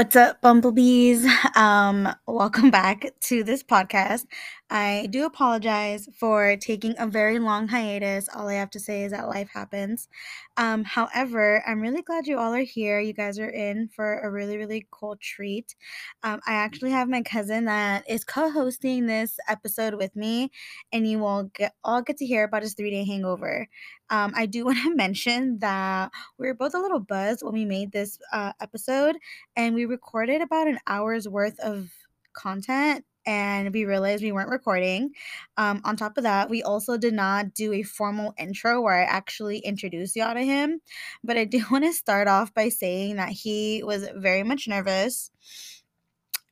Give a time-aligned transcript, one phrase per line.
[0.00, 1.26] What's up, bumblebees?
[1.56, 4.24] Um, welcome back to this podcast.
[4.72, 8.28] I do apologize for taking a very long hiatus.
[8.28, 10.08] All I have to say is that life happens.
[10.56, 13.00] Um, however, I'm really glad you all are here.
[13.00, 15.74] You guys are in for a really, really cool treat.
[16.22, 20.52] Um, I actually have my cousin that is co-hosting this episode with me,
[20.92, 23.66] and you will get all get to hear about his three-day hangover.
[24.08, 27.64] Um, I do want to mention that we were both a little buzzed when we
[27.64, 29.16] made this uh, episode,
[29.56, 31.90] and we recorded about an hour's worth of
[32.32, 35.10] content and we realized we weren't recording.
[35.56, 39.04] Um, on top of that, we also did not do a formal intro where I
[39.04, 40.80] actually introduced y'all to him.
[41.22, 45.30] But I do want to start off by saying that he was very much nervous.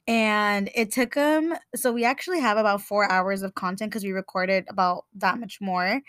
[0.07, 4.13] And it took him, so we actually have about four hours of content because we
[4.13, 6.01] recorded about that much more.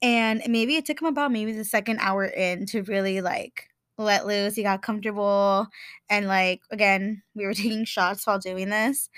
[0.00, 4.26] And maybe it took him about maybe the second hour in to really like let
[4.26, 4.54] loose.
[4.56, 5.68] He got comfortable.
[6.10, 9.08] And like again, we were taking shots while doing this.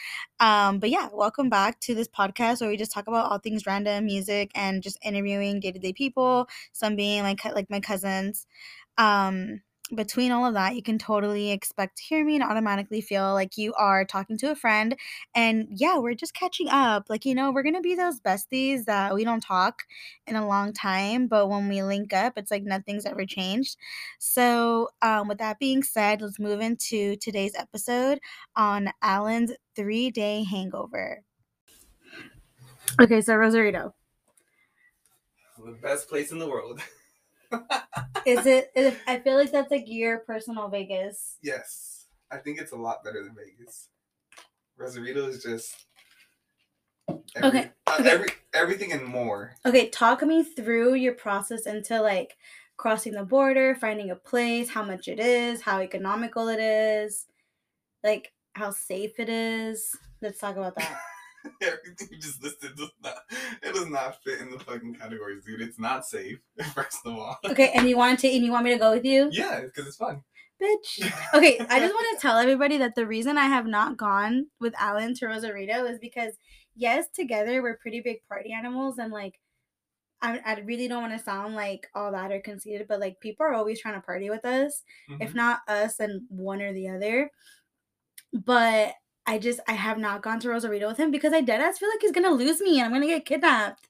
[0.41, 3.67] Um, but yeah, welcome back to this podcast where we just talk about all things
[3.67, 8.47] random, music, and just interviewing day-to-day people, some being like like my cousins.
[8.99, 9.63] Um,
[9.95, 13.57] between all of that, you can totally expect to hear me and automatically feel like
[13.57, 14.97] you are talking to a friend.
[15.35, 17.07] And yeah, we're just catching up.
[17.09, 19.83] Like, you know, we're going to be those besties that we don't talk
[20.27, 23.77] in a long time, but when we link up, it's like nothing's ever changed.
[24.19, 28.19] So, um, with that being said, let's move into today's episode
[28.57, 31.23] on Alan's three day hangover.
[33.01, 33.95] Okay, so Rosarito.
[35.65, 36.81] The best place in the world.
[38.27, 38.71] is it?
[38.75, 41.37] Is, I feel like that's like your personal Vegas.
[41.43, 43.89] Yes, I think it's a lot better than Vegas.
[44.77, 45.87] Rosarito is just
[47.35, 47.71] every, okay.
[47.87, 48.11] Uh, okay.
[48.11, 49.55] Every everything and more.
[49.65, 52.37] Okay, talk me through your process into like
[52.77, 57.27] crossing the border, finding a place, how much it is, how economical it is,
[58.05, 59.97] like how safe it is.
[60.21, 60.99] Let's talk about that.
[61.63, 63.17] Everything you just listed does not
[63.63, 65.61] it does not fit in the fucking categories, dude.
[65.61, 66.39] It's not safe,
[66.75, 67.39] first of all.
[67.45, 69.29] Okay, and you want to and you want me to go with you?
[69.33, 70.23] Yeah, because it's fun.
[70.63, 71.13] Bitch.
[71.35, 74.75] Okay, I just want to tell everybody that the reason I have not gone with
[74.79, 76.33] Alan to Rosarito is because
[76.75, 79.39] yes, together we're pretty big party animals and like
[80.23, 83.45] I, I really don't want to sound like all that or conceited, but like people
[83.45, 84.83] are always trying to party with us.
[85.11, 85.23] Mm-hmm.
[85.23, 87.31] If not us, then one or the other.
[88.33, 88.95] But
[89.27, 91.89] I just I have not gone to Rosarito with him because I dead ass feel
[91.89, 93.89] like he's gonna lose me and I'm gonna get kidnapped.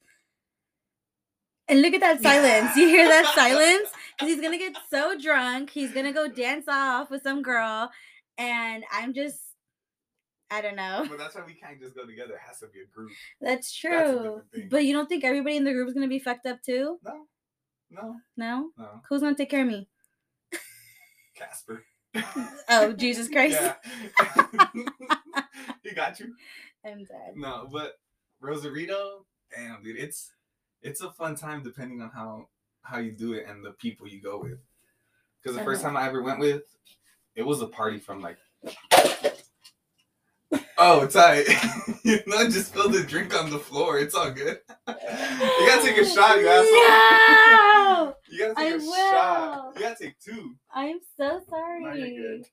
[1.69, 2.76] And look at that silence.
[2.76, 3.91] You hear that silence?
[4.19, 5.69] Because he's gonna get so drunk.
[5.69, 7.91] He's gonna go dance off with some girl,
[8.38, 9.38] and I'm just
[10.50, 11.04] I don't know.
[11.06, 12.32] But that's why we can't just go together.
[12.32, 13.10] It has to be a group.
[13.42, 14.41] That's true.
[14.54, 16.98] That's but you don't think everybody in the group is gonna be fucked up too?
[17.04, 17.26] No.
[17.91, 18.16] No.
[18.38, 18.70] No?
[18.78, 19.02] No.
[19.08, 19.86] Who's gonna take care of me?
[21.34, 21.84] Casper.
[22.70, 23.60] oh, Jesus Christ.
[25.82, 26.34] he got you.
[26.84, 27.34] I'm dead.
[27.36, 27.94] No, but
[28.41, 30.32] Rosarito, damn, dude, it's
[30.82, 32.48] it's a fun time depending on how
[32.82, 34.58] how you do it and the people you go with.
[35.42, 35.94] Because the first uh-huh.
[35.94, 36.62] time I ever went with,
[37.34, 38.38] it was a party from like.
[40.78, 41.46] Oh, tight.
[42.02, 43.98] you know, just spilled the drink on the floor.
[43.98, 44.58] It's all good.
[44.86, 44.94] you
[45.66, 46.72] gotta take a shot, you asshole.
[46.75, 48.14] No!
[48.30, 49.10] you gotta take I a will.
[49.10, 49.72] shot.
[49.75, 50.54] You gotta take two.
[50.75, 51.82] I'm so sorry.
[51.82, 52.46] No, you're good.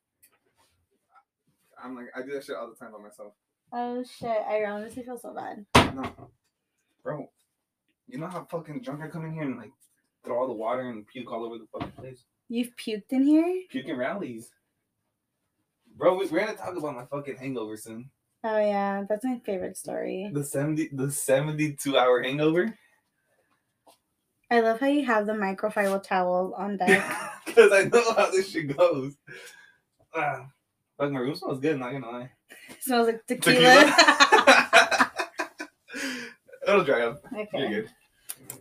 [1.84, 3.34] I'm like, I do that shit all the time by myself.
[3.72, 4.30] Oh shit!
[4.30, 5.66] I honestly feel so bad.
[5.96, 6.30] No,
[7.04, 7.30] bro.
[8.08, 9.72] You know how fucking drunk I come in here and like
[10.24, 12.24] throw all the water and puke all over the fucking place.
[12.50, 13.64] You've puked in here.
[13.70, 14.52] Puking rallies.
[15.96, 18.10] Bro, we, we're gonna talk about my fucking hangover soon.
[18.44, 20.30] Oh yeah, that's my favorite story.
[20.34, 22.78] The seventy, the seventy-two hour hangover.
[24.52, 27.04] I love how you have the microfiber towel on deck.
[27.46, 29.16] Because I know how this shit goes.
[30.16, 30.48] Ah,
[31.04, 31.80] fuck, my room smells good.
[31.80, 32.32] Not gonna lie.
[32.70, 33.86] It smells like tequila.
[33.86, 35.12] tequila.
[36.68, 37.22] It'll dry up.
[37.34, 37.48] Okay.
[37.54, 37.90] You're good.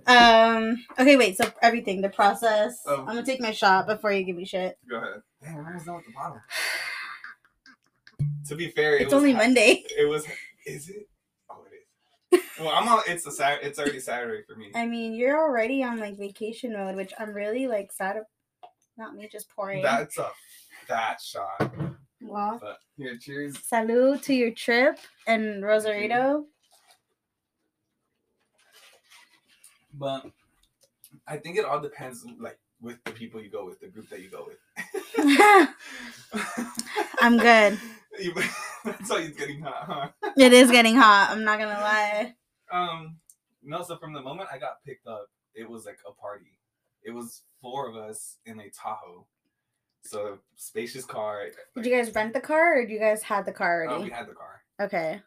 [0.06, 0.84] Um.
[0.98, 1.16] Okay.
[1.16, 1.36] Wait.
[1.36, 2.80] So everything, the process.
[2.86, 3.00] Oh.
[3.00, 4.76] I'm gonna take my shot before you give me shit.
[4.88, 5.22] Go ahead.
[5.42, 6.40] Damn, where's that with the bottle?
[8.48, 9.84] to be fair, it It's was only ha- Monday.
[9.98, 10.24] It was.
[10.66, 11.08] Is it?
[11.50, 12.42] Oh, it is.
[12.60, 13.00] Well, I'm on.
[13.08, 13.62] It's a Sat.
[13.62, 14.70] It's already Saturday for me.
[14.74, 18.16] I mean, you're already on like vacation mode, which I'm really like sad.
[18.16, 18.24] of-
[18.96, 19.82] Not me just pouring.
[19.82, 20.30] That's a
[20.86, 21.72] fat shot.
[22.22, 23.58] Well, But here, cheers.
[23.64, 26.46] salute to your trip and Rosarito.
[29.94, 30.26] But
[31.26, 34.20] I think it all depends, like with the people you go with, the group that
[34.20, 34.58] you go with.
[37.20, 37.78] I'm good.
[38.84, 40.32] That's why it's getting hot, huh?
[40.36, 41.28] It is getting hot.
[41.30, 42.34] I'm not gonna lie.
[42.70, 43.16] Um,
[43.62, 43.82] no.
[43.82, 46.58] So from the moment I got picked up, it was like a party.
[47.04, 49.26] It was four of us in a Tahoe,
[50.02, 51.46] So spacious car.
[51.76, 54.04] Did you guys rent the car or did you guys had the car Oh, already?
[54.04, 54.62] we had the car.
[54.80, 55.20] okay.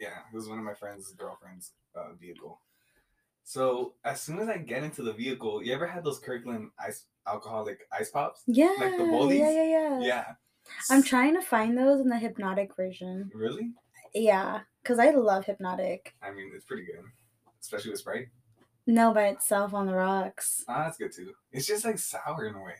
[0.00, 2.60] Yeah, it was one of my friend's girlfriend's uh, vehicle.
[3.44, 7.06] So as soon as I get into the vehicle, you ever had those Kirkland ice
[7.26, 8.42] alcoholic ice pops?
[8.46, 8.74] Yeah.
[8.78, 9.38] Like the Boldies?
[9.38, 10.00] yeah, yeah, yeah.
[10.00, 10.24] Yeah.
[10.90, 13.30] I'm trying to find those in the Hpnotiq version.
[13.34, 13.72] Really?
[14.14, 16.00] Yeah, because I love Hpnotiq.
[16.22, 17.02] I mean, it's pretty good,
[17.60, 18.28] especially with Sprite.
[18.86, 20.64] No, by itself on the rocks.
[20.68, 21.32] Ah, that's good too.
[21.52, 22.74] It's just like sour in a way,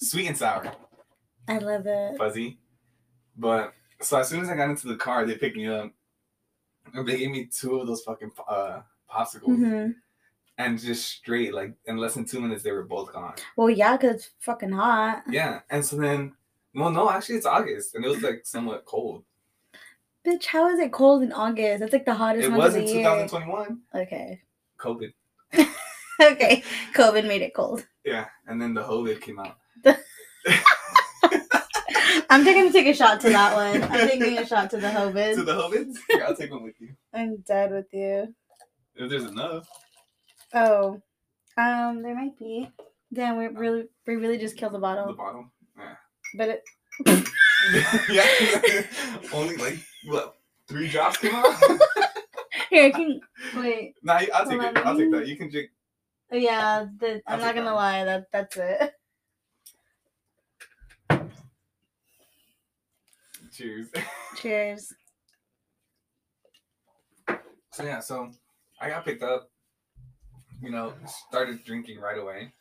[0.00, 0.72] sweet and sour,
[1.48, 2.16] I love it.
[2.18, 2.58] fuzzy.
[3.36, 5.92] But so as soon as I got into the car, they picked me up.
[6.94, 8.80] And they gave me two of those fucking uh,
[9.10, 9.90] popsicles, hmm
[10.60, 13.34] and just straight like in less than two minutes they were both gone.
[13.56, 15.22] Well, yeah, because it's fucking hot.
[15.30, 16.32] Yeah, and so then,
[16.74, 19.22] well, no, actually it's August, and it was like somewhat cold.
[20.26, 21.78] Bitch, how is it cold in August?
[21.80, 23.02] That's like the hottest It month was of in the year.
[23.04, 24.40] 2021, Okay.
[24.80, 25.12] COVID.
[26.20, 26.64] okay.
[26.94, 27.86] COVID made it cold.
[28.04, 29.58] Yeah, and then the COVID came out.
[32.30, 33.82] I'm taking take a shot to that one.
[33.84, 35.36] I'm taking a shot to the Hobbits.
[35.36, 35.96] to the Hovids?
[36.08, 36.90] Here, I'll take one with you.
[37.12, 38.34] I'm dead with you.
[38.96, 39.68] If there's enough.
[40.52, 41.00] Oh,
[41.56, 42.70] um, there might be.
[43.12, 45.06] Damn, we really, we really just killed the bottle.
[45.06, 45.46] The bottle.
[45.78, 45.94] Yeah.
[46.34, 46.64] But it,
[48.10, 48.82] yeah.
[49.32, 50.36] Only like what
[50.68, 51.54] three drops came out.
[52.70, 53.20] here, I can
[53.56, 53.94] wait.
[54.02, 54.76] nah, I'll take it.
[54.78, 55.26] I'll take that.
[55.26, 55.70] You can drink.
[56.30, 57.74] Yeah, the, I'm not gonna that.
[57.74, 58.04] lie.
[58.04, 58.92] That that's it.
[63.58, 63.88] Cheers.
[64.36, 64.92] Cheers.
[67.72, 68.30] So yeah, so
[68.80, 69.50] I got picked up.
[70.62, 70.92] You know,
[71.28, 72.52] started drinking right away,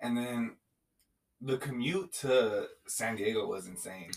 [0.00, 0.52] and then
[1.40, 4.10] the commute to San Diego was insane.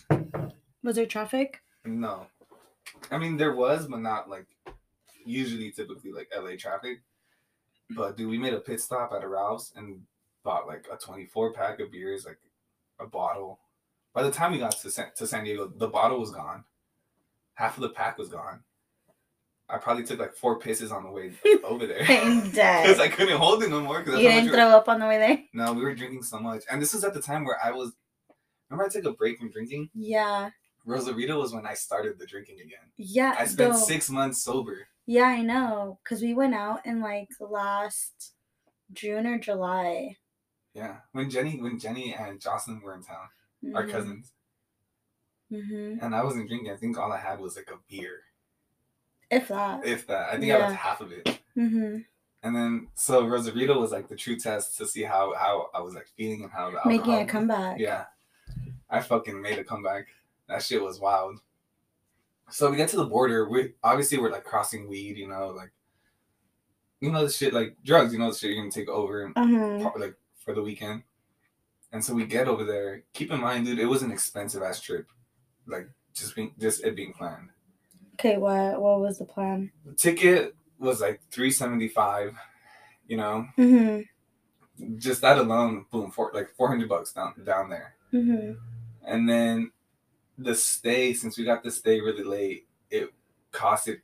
[0.84, 1.62] Was there traffic?
[1.84, 2.28] No,
[3.10, 4.46] I mean there was, but not like
[5.26, 7.00] usually typically like LA traffic.
[7.90, 10.02] But dude, we made a pit stop at a Ralph's and
[10.44, 12.40] bought like a 24 pack of beers, like
[13.00, 13.60] a bottle.
[14.16, 16.64] By the time we got to San, to San Diego, the bottle was gone.
[17.56, 18.62] Half of the pack was gone.
[19.68, 21.34] I probably took like four pisses on the way
[21.64, 23.00] over there I'm because.
[23.00, 24.00] I couldn't hold it no more.
[24.00, 25.40] You didn't throw up on the way there?
[25.54, 27.92] No, we were drinking so much, and this was at the time where I was.
[28.70, 29.90] Remember, I took a break from drinking.
[29.94, 30.50] Yeah.
[30.86, 32.92] Rosarito was when I started the drinking again.
[32.96, 33.36] Yeah.
[33.38, 34.88] I spent though- six months sober.
[35.08, 36.00] Yeah, I know.
[36.08, 38.34] Cause we went out in like last
[38.94, 40.18] June or July.
[40.74, 43.28] Yeah, when Jenny, when Jenny and Jocelyn were in town,
[43.74, 44.32] our cousins,
[45.52, 46.04] Mm-hmm.
[46.04, 46.72] and I wasn't drinking.
[46.72, 48.22] I think all I had was like a beer,
[49.30, 49.86] If that.
[49.86, 50.30] if that.
[50.34, 51.26] I think I was half of it.
[51.56, 52.00] Mm-hmm.
[52.44, 55.94] And then so Rosarito was like the true test to see how how I was
[55.96, 57.80] like feeling and how the Making a comeback.
[57.80, 58.06] Yeah,
[58.90, 60.08] I fucking made a comeback.
[60.48, 61.40] That shit was wild.
[62.50, 63.48] So we get to the border.
[63.50, 65.72] We obviously we're like crossing weed, you know, like
[67.02, 68.14] you know the shit like drugs.
[68.14, 70.00] You know the shit you're gonna take over and Mm-hmm.
[70.02, 71.04] like for the weekend.
[71.96, 73.04] And so we get over there.
[73.14, 75.08] Keep in mind, dude, it was an expensive ass trip.
[75.66, 77.52] Like just being just it being planned.
[78.16, 79.72] Okay, what what was the plan?
[79.86, 82.36] The ticket was like three seventy five.
[83.08, 84.98] You know, Mm-hmm.
[84.98, 87.96] just that alone, boom, for like four hundred bucks down down there.
[88.12, 88.54] Mm-hmm.
[89.08, 89.72] And then
[90.38, 93.10] the stay, since we got the stay really late, it
[93.54, 94.02] costed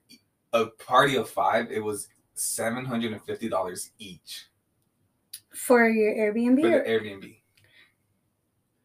[0.54, 1.70] a party of five.
[1.70, 4.46] It was seven hundred and fifty dollars each
[5.50, 7.41] For your Airbnb for the Airbnb,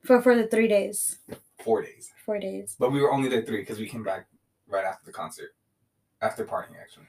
[0.07, 1.19] for for the three days?
[1.65, 2.11] four days.
[2.25, 2.77] Four days.
[2.79, 4.27] But we were only there three because we came back
[4.69, 5.55] right after the concert,
[6.23, 7.07] after partying actually.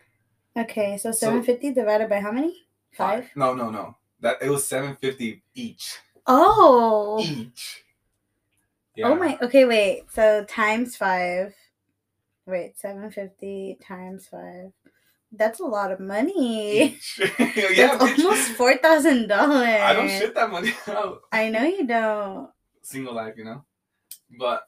[0.57, 2.65] Okay, so So- seven fifty divided by how many?
[2.93, 3.29] Five.
[3.35, 3.95] No, no, no.
[4.21, 5.97] That it was seven fifty each.
[6.25, 7.19] Oh.
[7.23, 7.83] Each.
[9.03, 9.37] Oh my.
[9.43, 10.05] Okay, wait.
[10.11, 11.53] So times five.
[12.47, 14.71] Wait, seven fifty times five.
[15.31, 16.97] That's a lot of money.
[17.55, 19.67] Yeah, almost four thousand dollars.
[19.67, 21.21] I don't shit that money out.
[21.31, 22.49] I know you don't.
[22.87, 23.65] Single life, you know.
[24.39, 24.63] But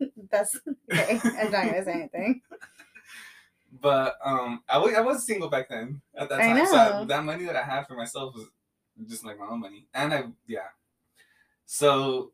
[0.30, 0.56] That's
[0.90, 1.20] okay.
[1.24, 2.42] I'm not gonna say anything.
[3.80, 6.66] But um, I was I was single back then at that time.
[6.66, 6.76] So.
[6.76, 8.46] I, that money that I had for myself was
[9.06, 10.70] just like my own money, and I yeah.
[11.66, 12.32] So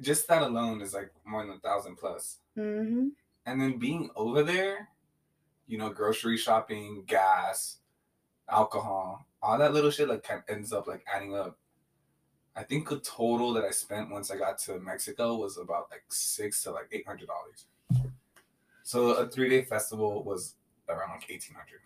[0.00, 3.08] just that alone is like more than a thousand plus, Mm-hmm.
[3.46, 4.88] and then being over there,
[5.68, 7.78] you know, grocery shopping, gas,
[8.50, 11.56] alcohol, all that little shit like kind ends up like adding up.
[12.56, 16.04] I think the total that I spent once I got to Mexico was about like
[16.08, 17.66] six to like eight hundred dollars.
[18.82, 20.54] So a three day festival was
[20.88, 21.80] around like eighteen hundred.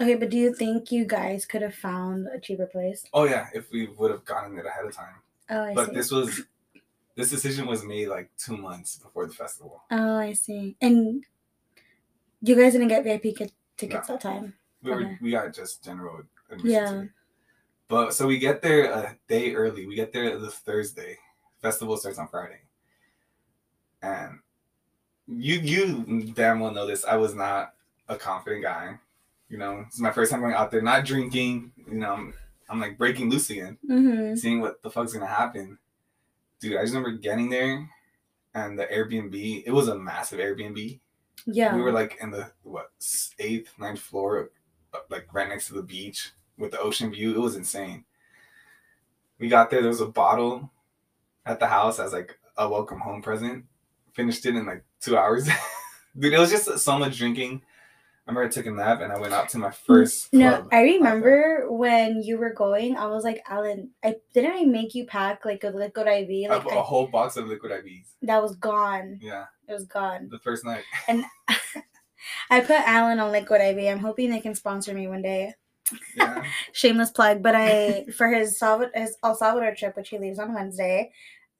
[0.00, 3.04] Okay, but do you think you guys could have found a cheaper place?
[3.12, 5.14] Oh yeah, if we would have gotten it ahead of time.
[5.50, 5.74] Oh, I see.
[5.74, 5.94] but see.
[5.94, 6.42] this was
[7.16, 9.82] this decision was made like two months before the festival.
[9.90, 10.74] Oh, I see.
[10.80, 11.24] And
[12.40, 13.36] you guys didn't get VIP
[13.76, 14.14] tickets No.
[14.14, 14.54] that time.
[14.82, 15.18] We were Okay.
[15.20, 16.22] we got just general.
[16.64, 16.86] Yeah.
[16.90, 17.10] ticket.
[17.90, 19.84] But so we get there a day early.
[19.86, 21.18] We get there the Thursday
[21.60, 22.60] Festival starts on Friday,
[24.00, 24.38] and
[25.26, 27.04] you you damn well know this.
[27.04, 27.74] I was not
[28.08, 28.98] a confident guy.
[29.48, 31.72] You know, it's my first time going out there, not drinking.
[31.88, 32.34] You know, I'm,
[32.68, 34.36] I'm like breaking loose again, Mm-hmm.
[34.36, 35.76] seeing what the fuck's gonna happen.
[36.60, 37.90] Dude, I just remember getting there,
[38.54, 39.64] and the Airbnb.
[39.66, 41.00] It was a massive Airbnb.
[41.44, 41.74] Yeah.
[41.74, 42.90] We were like in the what
[43.40, 44.50] eighth, ninth floor,
[45.08, 46.30] like right next to the beach
[46.60, 47.34] with the ocean view.
[47.34, 48.04] It was insane.
[49.38, 49.80] We got there.
[49.80, 50.70] There was a bottle
[51.46, 53.64] at the house as like a welcome home present.
[54.12, 55.48] Finished it in like two hours.
[56.18, 57.62] Dude, it was just so much drinking.
[58.26, 60.50] I remember I took a nap and I went out to my first mm, no,
[60.50, 60.68] club.
[60.72, 62.96] I remember when you were going.
[62.96, 66.50] I was like, Alan, I didn't I make you pack like a liquid IV?
[66.50, 68.08] Like a, I, whole box of liquid IVs.
[68.22, 69.18] that was gone.
[69.22, 70.28] Yeah, It was gone.
[70.30, 70.82] the first night.
[71.08, 71.24] And
[72.50, 73.78] I put Alan on liquid IV.
[73.90, 75.54] I'm hoping they can sponsor me one day.
[76.16, 76.42] Yeah,
[76.72, 80.54] Shameless plug, but I for his Salvador his El Salvador trip, which he leaves on
[80.54, 81.12] Wednesday,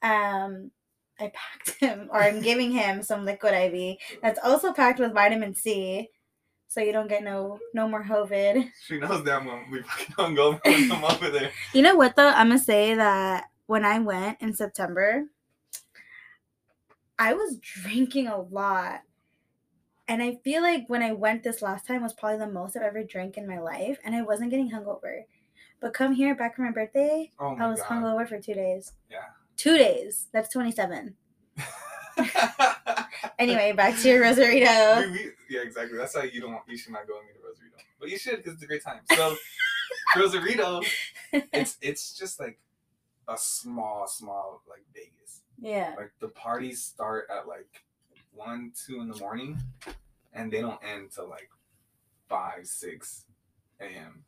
[0.02, 0.70] um,
[1.18, 5.54] I packed him or I'm giving him some liquid IV that's also packed with vitamin
[5.54, 6.08] C,
[6.68, 8.70] so you don't get no no more COVID.
[8.86, 11.50] she knows that well we fucking don't go come over there.
[11.72, 12.28] You know what though?
[12.28, 15.26] I'm gonna say that when I went in September,
[17.18, 19.02] I was drinking a lot.
[20.10, 22.82] And I feel like when I went this last time was probably the most I've
[22.82, 25.22] ever drank in my life, and I wasn't getting hungover.
[25.80, 27.88] But come here back for my birthday, Oh my I was god.
[27.90, 28.92] hungover for two days.
[29.08, 29.18] Yeah.
[29.56, 30.26] Two days.
[30.32, 31.14] That's 27.
[33.38, 35.00] Anyway, back to your Rosarito.
[35.00, 35.96] We- we- yeah, exactly.
[35.96, 37.76] That's why you don't want, you should not go and meet a Rosarito.
[37.98, 39.00] But you should because it's a great time.
[39.14, 39.34] So
[40.16, 40.80] Rosarito,
[41.32, 42.58] it's it's just like
[43.28, 45.40] a small, small like Vegas.
[45.58, 45.94] yeah.
[45.96, 47.82] Like the parties start at like
[48.32, 49.58] one, two in the morning,
[50.32, 51.48] and they don't end till like
[52.28, 53.24] five, six
[53.80, 54.24] a.m.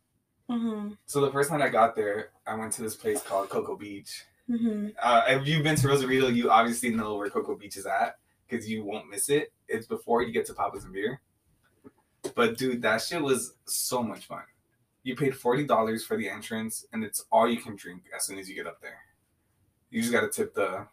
[0.50, 0.92] Mm-hmm.
[1.06, 4.24] So the first night I got there, I went to this place called Cocoa Beach.
[4.50, 4.88] Mm-hmm.
[5.00, 8.18] Uh, if you've been to Rosarito, you obviously know where Cocoa Beach is at
[8.48, 9.52] because you won't miss it.
[9.68, 11.20] It's before you get to Papa's and Beer.
[12.34, 14.42] But dude, that shit was so much fun.
[15.04, 18.38] You paid forty dollars for the entrance, and it's all you can drink as soon
[18.38, 18.98] as you get up there.
[19.90, 20.86] You just gotta tip the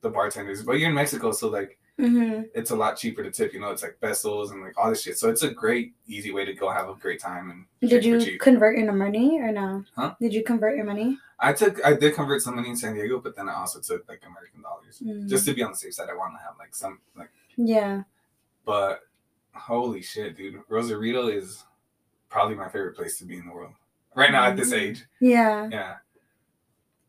[0.00, 0.62] the bartenders.
[0.62, 2.42] But you're in Mexico, so like Mm-hmm.
[2.54, 3.52] it's a lot cheaper to tip.
[3.52, 5.18] You know, it's like pesos and like all this shit.
[5.18, 8.38] So it's a great, easy way to go have a great time and Did you
[8.38, 9.84] convert your money or no?
[9.96, 10.14] Huh?
[10.20, 11.18] Did you convert your money?
[11.40, 14.08] I took, I did convert some money in San Diego, but then I also took
[14.08, 15.28] like American dollars Mm.
[15.28, 16.08] just to be on the safe side.
[16.10, 18.02] I want to have like some like Yeah.
[18.64, 19.00] But
[19.54, 21.64] holy shit, dude, Rosarito is
[22.28, 23.72] probably my favorite place to be in the world
[24.14, 24.78] right now at this Mm.
[24.80, 25.04] age.
[25.20, 25.68] Yeah.
[25.72, 25.94] Yeah,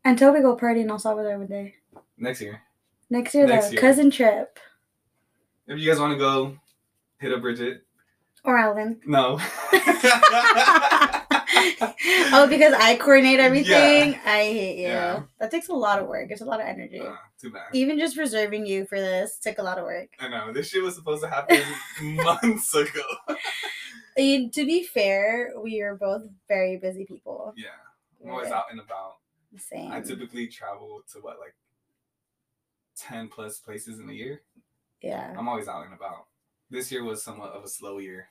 [0.04, 1.74] Until we go party in El Salvador one day.
[2.16, 2.62] next year.
[3.08, 3.80] Next year, Next the year.
[3.80, 4.58] cousin trip.
[5.70, 6.56] If you guys want to go,
[7.20, 7.84] hit up Bridget.
[8.42, 9.00] Or Alan.
[9.06, 9.38] No.
[12.32, 14.12] oh, because I coordinate everything?
[14.14, 14.20] Yeah.
[14.24, 14.88] I hate you.
[14.88, 15.22] Yeah.
[15.38, 16.32] That takes a lot of work.
[16.32, 16.98] It's a lot of energy.
[16.98, 17.66] Uh, too bad.
[17.72, 20.08] Even just reserving you for this took a lot of work.
[20.18, 21.62] I know this shit was supposed to happen
[22.02, 23.06] months ago.
[24.16, 27.54] And to be fair, we are both very busy people.
[27.56, 27.68] Yeah,
[28.24, 29.18] I'm always out and about.
[29.56, 29.92] Same.
[29.92, 31.54] I typically travel to what like
[32.96, 34.42] ten plus places in a year.
[35.02, 35.34] Yeah.
[35.36, 36.26] I'm always out and about.
[36.70, 38.28] This year was somewhat of a slow year.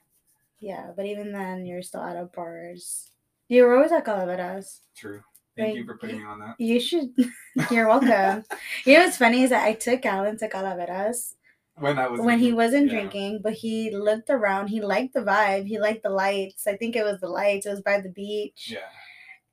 [0.59, 0.91] Yeah.
[0.95, 3.11] But even then, you're still out of bars.
[3.47, 4.81] You were always at Calaveras.
[4.95, 5.23] True.
[5.57, 6.55] Thank you for putting me on that.
[6.57, 7.09] You should.
[7.71, 8.45] You're welcome.
[8.85, 11.35] you know what's funny is that I took Alan to Calaveras
[11.75, 12.93] When I was when he wasn't yeah.
[12.93, 14.67] drinking, but he looked around.
[14.67, 15.65] He liked the vibe.
[15.65, 16.65] He liked the lights.
[16.65, 17.65] I think it was the lights.
[17.65, 18.69] It was by the beach.
[18.71, 18.87] Yeah.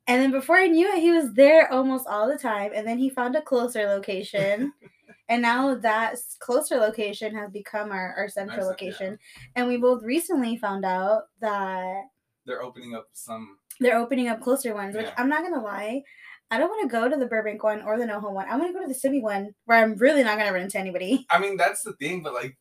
[0.07, 2.71] And then before I knew it, he was there almost all the time.
[2.73, 4.73] And then he found a closer location.
[5.29, 8.71] and now that closer location has become our, our central cen- yeah.
[8.71, 9.19] location.
[9.55, 12.05] And we both recently found out that
[12.45, 13.59] They're opening up some.
[13.81, 16.03] they're opening up closer ones, which I'm not gonna lie.
[16.51, 18.47] I don't want to go to the Burbank one or the NoHo one.
[18.49, 20.79] I want to go to the Simi one where I'm really not gonna run into
[20.79, 21.27] anybody.
[21.31, 22.57] I mean, that's the thing, but like,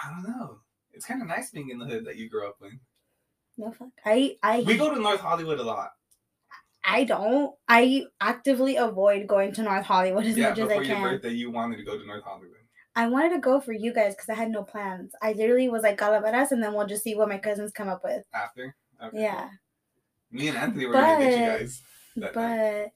[0.00, 0.58] I don't know.
[0.92, 2.78] It's kind of nice being in the hood that you grew up in.
[3.58, 3.88] No fuck.
[4.04, 5.90] I I We go to North Hollywood a lot.
[6.86, 7.52] I don't.
[7.68, 11.02] I actively avoid going to North Hollywood as yeah, much as I your can.
[11.02, 12.52] birthday, you wanted to go to North Hollywood.
[12.94, 15.12] I wanted to go for you guys because I had no plans.
[15.20, 18.02] I literally was like Calaveras, and then we'll just see what my cousins come up
[18.04, 18.22] with.
[18.32, 18.74] After.
[19.02, 19.22] Okay.
[19.22, 19.50] Yeah,
[20.30, 21.82] Me and Anthony were gonna get you guys.
[22.16, 22.92] That but night.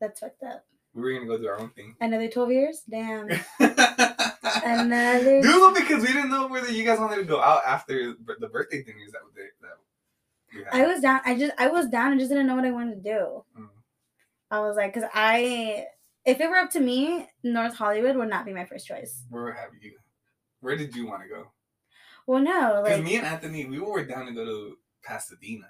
[0.00, 0.64] that's fucked up.
[0.94, 1.94] We were gonna go do our own thing.
[2.00, 2.82] Another twelve years?
[2.88, 3.28] Damn.
[3.60, 5.42] Another.
[5.42, 8.82] Dude, because we didn't know whether you guys wanted to go out after the birthday
[8.82, 9.76] things that what they, that
[10.52, 10.64] had.
[10.82, 11.20] I was down.
[11.24, 12.12] I just I was down.
[12.12, 13.44] I just didn't know what I wanted to do.
[13.58, 13.68] Mm.
[14.50, 15.86] I was like, because I,
[16.24, 19.24] if it were up to me, North Hollywood would not be my first choice.
[19.28, 19.96] Where have you?
[20.60, 21.50] Where did you want to go?
[22.26, 25.68] Well, no, like me and Anthony, we were down to go to Pasadena.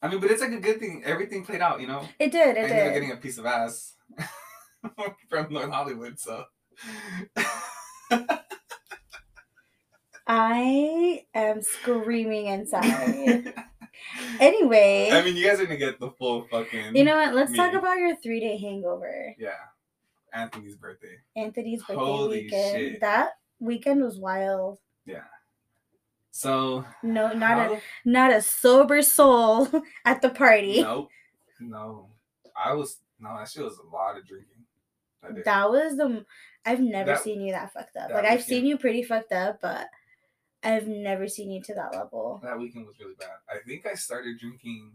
[0.00, 1.02] I mean, but it's like a good thing.
[1.04, 2.06] Everything played out, you know.
[2.18, 2.56] it did.
[2.56, 2.94] I It ended up did.
[2.94, 3.94] getting a piece of ass.
[5.28, 6.44] from North Hollywood, so
[10.34, 13.52] I am screaming inside.
[14.40, 16.96] anyway, I mean, you guys are gonna get the full fucking.
[16.96, 17.34] you know what?
[17.34, 19.34] Let's talk about your three day hangover.
[19.38, 19.50] Yeah,
[20.32, 21.16] Anthony's birthday.
[21.36, 22.76] Anthony's birthday Holy weekend.
[22.76, 23.00] shit.
[23.02, 24.78] That weekend was wild.
[25.04, 25.24] Yeah.
[26.30, 29.68] So No, not how a not a sober soul
[30.06, 30.80] at the party.
[30.80, 31.10] Nope.
[31.60, 32.08] No.
[32.56, 34.48] I was no, that shit was a lot of drinking.
[35.44, 36.24] That was the.
[36.64, 38.08] I've never That- seen you that fucked up.
[38.08, 39.88] that Like I've seen you pretty fucked up, but
[40.62, 42.40] I've never seen you to that level.
[42.42, 43.28] That weekend was really bad.
[43.50, 44.92] I think I started drinking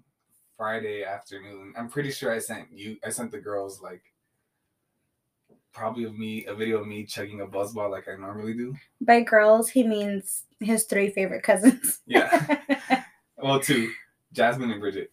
[0.55, 1.73] Friday afternoon.
[1.77, 4.01] I'm pretty sure I sent you I sent the girls like
[5.73, 8.75] probably of me a video of me chugging a buzz ball like I normally do.
[9.01, 11.99] By girls, he means his three favorite cousins.
[12.07, 12.61] Yeah.
[13.37, 13.91] well two.
[14.33, 15.11] Jasmine and Bridget.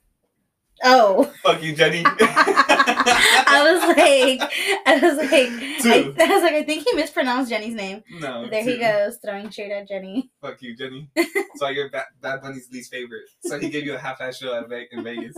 [0.84, 1.32] Oh.
[1.42, 2.02] Fuck you, Jenny.
[2.06, 4.52] I was like,
[4.86, 6.14] I was like, I, Two.
[6.18, 8.02] I was like, I think he mispronounced Jenny's name.
[8.20, 8.48] no.
[8.48, 10.30] there he goes, throwing shade at Jenny.
[10.40, 11.10] Fuck you, Jenny.
[11.56, 13.24] so you're Bad, Bad Bunny's least favorite.
[13.42, 15.36] So he gave you a half-ass show at Ve- in Vegas.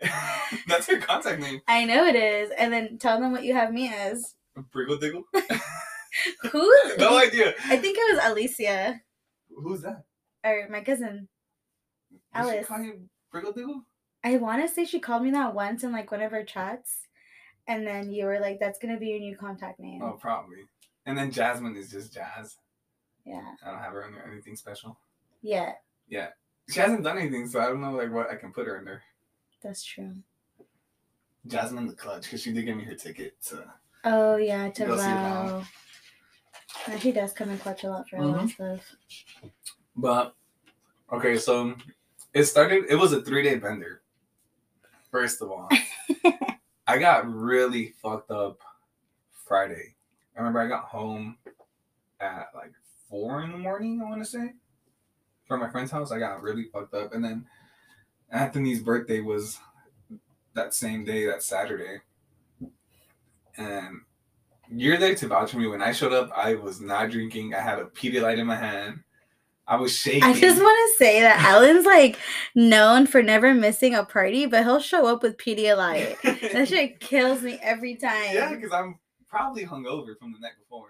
[0.66, 1.60] That's your contact name.
[1.68, 2.50] I know it is.
[2.58, 4.34] And then tell them what you have me as.
[4.74, 5.24] Briggle Diggle?
[6.50, 6.74] Who?
[6.98, 7.54] no idea.
[7.66, 9.00] I think it was Alicia
[9.56, 10.04] Who's that?
[10.44, 11.28] or my cousin.
[12.34, 12.66] Alice.
[12.66, 13.84] Briggle Diggle?
[14.22, 17.06] I want to say she called me that once in like one of her chats,
[17.66, 20.64] and then you were like, "That's gonna be your new contact name." Oh, probably.
[21.06, 22.56] And then Jasmine is just Jazz.
[23.24, 24.98] Yeah, I don't have her under anything special.
[25.42, 25.72] yeah,
[26.08, 26.28] Yeah.
[26.70, 29.02] She hasn't done anything, so I don't know like what I can put her under.
[29.62, 30.14] that's true.
[31.46, 33.64] Jasmine the Clutch, because she did give me her ticket to
[34.04, 35.64] Oh yeah, to Go wow.
[37.00, 38.44] She does come in clutch a lot for a lot Mm-hmm.
[38.44, 38.50] of
[38.82, 38.96] stuff.
[39.96, 40.34] But
[41.12, 41.74] okay, so
[42.34, 42.84] it started.
[42.88, 43.99] It was a three day bender.
[45.10, 45.68] First of all,
[46.86, 48.58] I got really fucked up
[49.46, 49.94] Friday.
[50.36, 51.36] I remember I got home
[52.20, 52.72] at like
[53.08, 54.00] four in the morning.
[54.00, 54.52] I want to say
[55.46, 56.12] from my friend's house.
[56.12, 57.46] I got really fucked up, and then
[58.30, 59.58] Anthony's birthday was
[60.54, 62.00] that same day, that Saturday,
[63.56, 64.00] and.
[64.72, 65.66] You're there to vouch for me.
[65.66, 67.56] When I showed up, I was not drinking.
[67.56, 69.02] I had a Pedialyte in my hand.
[69.70, 70.24] I was shaking.
[70.24, 72.18] I just want to say that Alan's like
[72.56, 76.20] known for never missing a party, but he'll show up with Pedialyte.
[76.52, 78.34] that shit kills me every time.
[78.34, 80.88] yeah, because I'm probably hungover from the night before,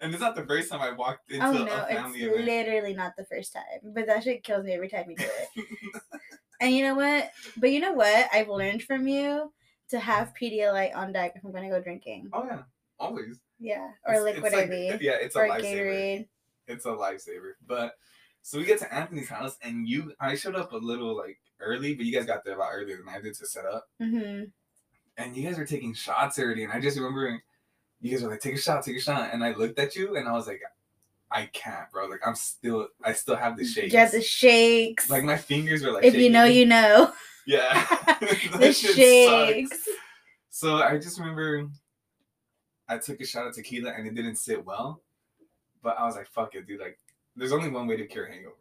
[0.00, 2.32] and it's not the first time I walked oh, into Oh a no, family it's
[2.32, 2.46] event.
[2.46, 5.66] literally not the first time, but that shit kills me every time you do it.
[6.62, 7.30] and you know what?
[7.58, 8.28] But you know what?
[8.32, 9.52] I've learned from you
[9.90, 12.30] to have Pedialyte on deck if I'm gonna go drinking.
[12.32, 12.62] oh yeah,
[12.98, 13.38] always.
[13.60, 15.62] Yeah, or It's- liquid it's like- IV, Yeah, it's a or lifesaver.
[15.62, 16.28] Gatorade.
[16.66, 17.52] It's a lifesaver.
[17.66, 17.94] But
[18.42, 21.94] so we get to Anthony's house, and you, I showed up a little like early,
[21.94, 24.44] but you guys got there a lot earlier than I did to set up, hmm
[25.18, 27.42] and you guys were taking shots already, and I just remember
[28.00, 30.16] you guys were like, "Take a shot, take a shot," and I looked at you,
[30.16, 30.60] and I was like,
[31.30, 32.06] "I can't, bro.
[32.06, 33.92] Like I'm still, I still have the shakes.
[33.92, 35.08] Just the shakes.
[35.08, 36.04] Like my fingers were like.
[36.04, 37.12] if you know, you know.
[37.48, 37.86] Yeah.
[38.58, 39.70] the shakes.
[39.70, 39.88] sucks.
[40.50, 41.68] So I just remember
[42.88, 45.00] I took a shot of tequila and it didn't sit well.
[45.86, 46.80] But I was like, fuck it, dude.
[46.80, 46.98] Like,
[47.36, 48.56] there's only one way to cure hangover.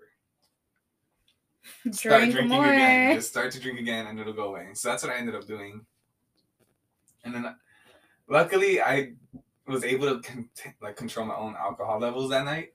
[1.91, 2.71] Start drinking more.
[2.71, 3.15] again.
[3.15, 4.67] Just start to drink again and it'll go away.
[4.75, 5.83] So that's what I ended up doing.
[7.23, 7.55] And then
[8.29, 9.13] luckily I
[9.67, 10.49] was able to con-
[10.83, 12.73] like control my own alcohol levels that night.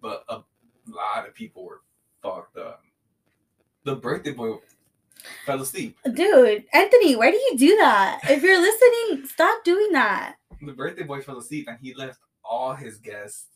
[0.00, 0.36] But a
[0.88, 1.82] lot of people were
[2.22, 2.80] fucked up.
[3.84, 4.56] The birthday boy
[5.44, 5.98] fell asleep.
[6.14, 8.20] Dude, Anthony, why do you do that?
[8.24, 10.36] If you're listening, stop doing that.
[10.62, 13.48] the birthday boy fell asleep and he left all his guests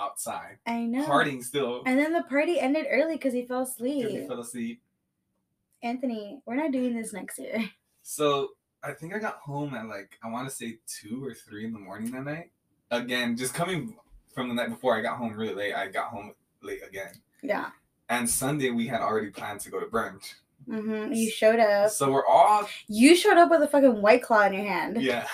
[0.00, 1.04] outside I know.
[1.06, 4.28] partying still And then the party ended early because he fell because he asleep.
[4.28, 4.82] fell asleep.
[5.82, 7.64] Anthony, we're not doing this next year.
[8.02, 11.66] So I think I got home at like I want to say two or three
[11.66, 12.50] in the morning that night.
[12.90, 13.96] Again, just coming
[14.34, 15.74] from the night before, I got home really late.
[15.74, 16.32] I got home
[16.62, 17.12] late again.
[17.42, 17.66] Yeah.
[18.08, 20.32] And Sunday we had already planned to go to brunch.
[20.66, 21.12] Mm-hmm.
[21.12, 21.90] You showed up.
[21.90, 25.02] So we're all You showed up with a fucking white claw in your hand.
[25.02, 25.26] yeah.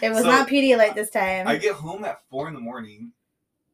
[0.00, 1.46] It was So, not Pedialyte this time.
[1.46, 3.12] I get home at four in the morning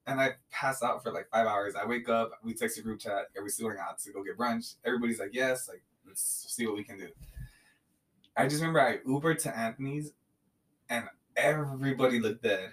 [0.08, 1.74] and I pass out for like five hours.
[1.74, 4.24] I wake up, we text a group chat, are we still going out to go
[4.24, 4.76] get brunch?
[4.84, 7.08] Everybody's like, yes, like let's see what we can do.
[8.36, 10.12] I just remember I Ubered to Anthony's
[10.88, 11.04] and
[11.36, 12.72] everybody looked dead.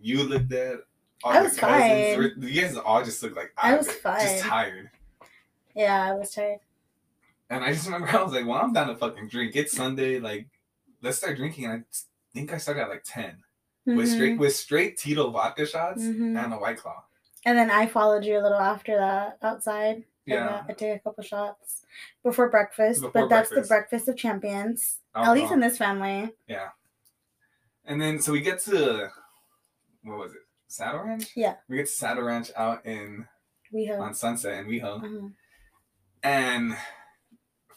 [0.00, 0.78] You looked dead.
[1.24, 2.16] All I was fine.
[2.16, 4.20] were- you guys all just looked like I was fine.
[4.20, 4.90] Just tired.
[5.74, 6.60] yeah, I was tired.
[7.50, 9.56] And I just remember I was like, well, I'm down to fucking drink.
[9.56, 10.46] It's Sunday, like,
[11.02, 11.64] let's start drinking.
[11.64, 11.84] And I
[12.32, 13.38] think I started at like 10
[13.86, 14.14] with Mhm.
[14.14, 16.42] straight with straight Tito vodka shots Mhm.
[16.42, 17.04] and a white claw.
[17.44, 19.98] And then I followed you a little after that outside.
[20.28, 20.64] I Yeah.
[20.68, 21.86] I took a couple shots
[22.24, 23.68] before breakfast, Before but that's the breakfast.
[23.70, 25.00] breakfast of champions.
[25.14, 26.34] At least in this family.
[26.48, 26.70] Yeah.
[27.84, 29.10] And then so we get to
[30.02, 30.40] what was it?
[30.66, 31.30] Saddle Ranch?
[31.36, 31.56] Yeah.
[31.68, 33.28] We get to Saddle Ranch out in
[33.72, 34.00] We have.
[34.00, 35.00] on Sunset in WeHo.
[35.02, 35.34] Mhm.
[36.24, 36.76] And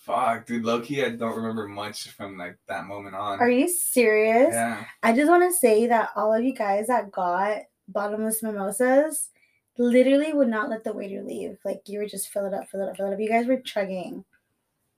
[0.10, 3.40] fuck, dude, low key I don't remember much from like that moment on.
[3.40, 4.54] Are you serious?
[4.54, 4.86] yeah.
[5.04, 9.30] I just want to say that all of you guys that got bottomless mimosas
[9.78, 11.58] literally would not let the waiter leave.
[11.64, 13.20] Like you would just fill it up, fill it up, fill it up.
[13.20, 14.26] You guys were chugging.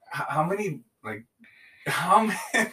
[0.10, 1.26] How many like
[1.88, 2.40] how many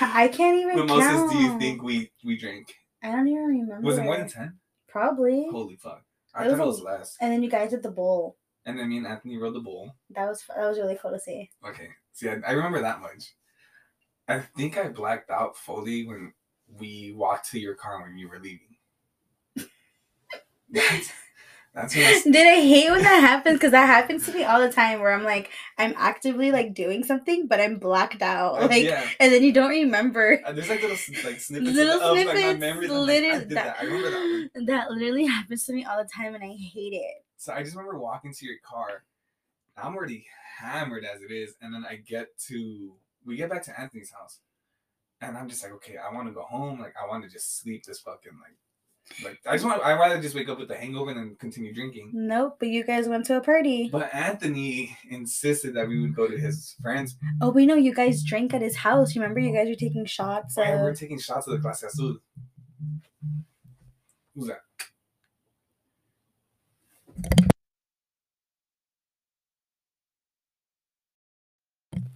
[0.00, 2.74] I can't even mimosas do you think we we drink?
[3.02, 3.80] I don't even remember.
[3.86, 4.58] Was it more than ten?
[4.88, 5.48] Probably.
[5.50, 6.02] Holy fuck.
[6.34, 7.16] I It was thought it was less.
[7.20, 8.36] And then you guys did the bowl.
[8.64, 9.94] And then me and Anthony rode the bull.
[10.10, 11.50] That was that was really cool to see.
[11.66, 11.88] Okay.
[12.12, 13.34] See, I, I remember that much.
[14.28, 16.32] I think I blacked out fully when
[16.78, 18.76] we walked to your car when you were leaving.
[20.70, 21.12] That's,
[21.74, 23.56] that's when I, Did I hate when that happens?
[23.56, 27.02] Because that happens to me all the time where I'm like, I'm actively like doing
[27.04, 28.60] something, but I'm blacked out.
[28.62, 29.06] uh, Like, yeah.
[29.20, 30.40] and then you don't remember.
[30.44, 32.90] Uh, There's like little like snippets Little of, of, like, my snippets, memories.
[32.90, 33.76] I'm like, that.
[33.80, 34.66] I remember that.
[34.66, 37.24] That literally happens to me all the time, and I hate it.
[37.42, 39.02] So I just remember walking to your car.
[39.76, 40.26] I'm already
[40.60, 42.92] hammered as it is, and then I get to
[43.26, 44.38] we get back to Anthony's house,
[45.20, 46.78] and I'm just like, okay, I want to go home.
[46.78, 49.82] Like I want to just sleep this fucking like like I just want.
[49.82, 52.12] I rather just wake up with a hangover and then continue drinking.
[52.14, 53.88] Nope, but you guys went to a party.
[53.90, 57.16] But Anthony insisted that we would go to his friend's.
[57.40, 59.16] Oh, we know you guys drank at his house.
[59.16, 60.56] Remember, you guys were taking shots.
[60.58, 62.18] and we're taking shots of the Clase Azul.
[64.36, 64.60] Who's that?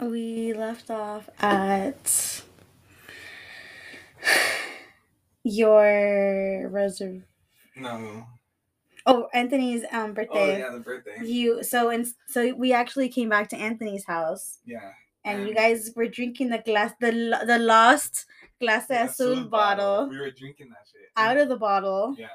[0.07, 2.43] We left off at
[5.43, 7.23] your reserve.
[7.77, 8.27] No.
[9.05, 10.55] Oh, Anthony's um birthday.
[10.55, 11.17] Oh yeah, the birthday.
[11.25, 14.93] You so and so we actually came back to Anthony's house, Yeah.
[15.25, 17.11] and you guys were drinking the glass, the
[17.47, 18.27] the lost
[18.61, 21.11] Clase The Azul bottle We were drinking that shit.
[21.17, 22.29] out of the bottle, Yeah.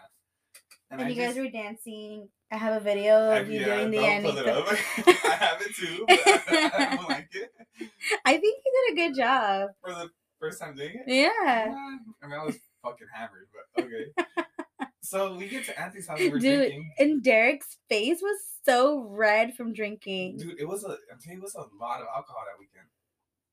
[0.89, 2.29] and, I you guys just- were dancing.
[2.51, 4.67] I have a video I- of you yeah, doing uh, the it anecdote.
[4.67, 4.67] up.
[5.25, 7.51] I have it too, but I don't like it.
[8.25, 9.69] I think you did a good job.
[9.81, 10.09] For the
[10.39, 11.03] first time doing it?
[11.07, 11.73] Yeah.
[12.21, 14.85] I mean, I was fucking hammered, but okay.
[15.01, 16.93] so we get to Anthony's house and we're Dude, drinking.
[16.99, 20.37] And Derek's face was so red from drinking.
[20.37, 22.87] Dude, it was a I'm telling you, it was a lot of alcohol that weekend.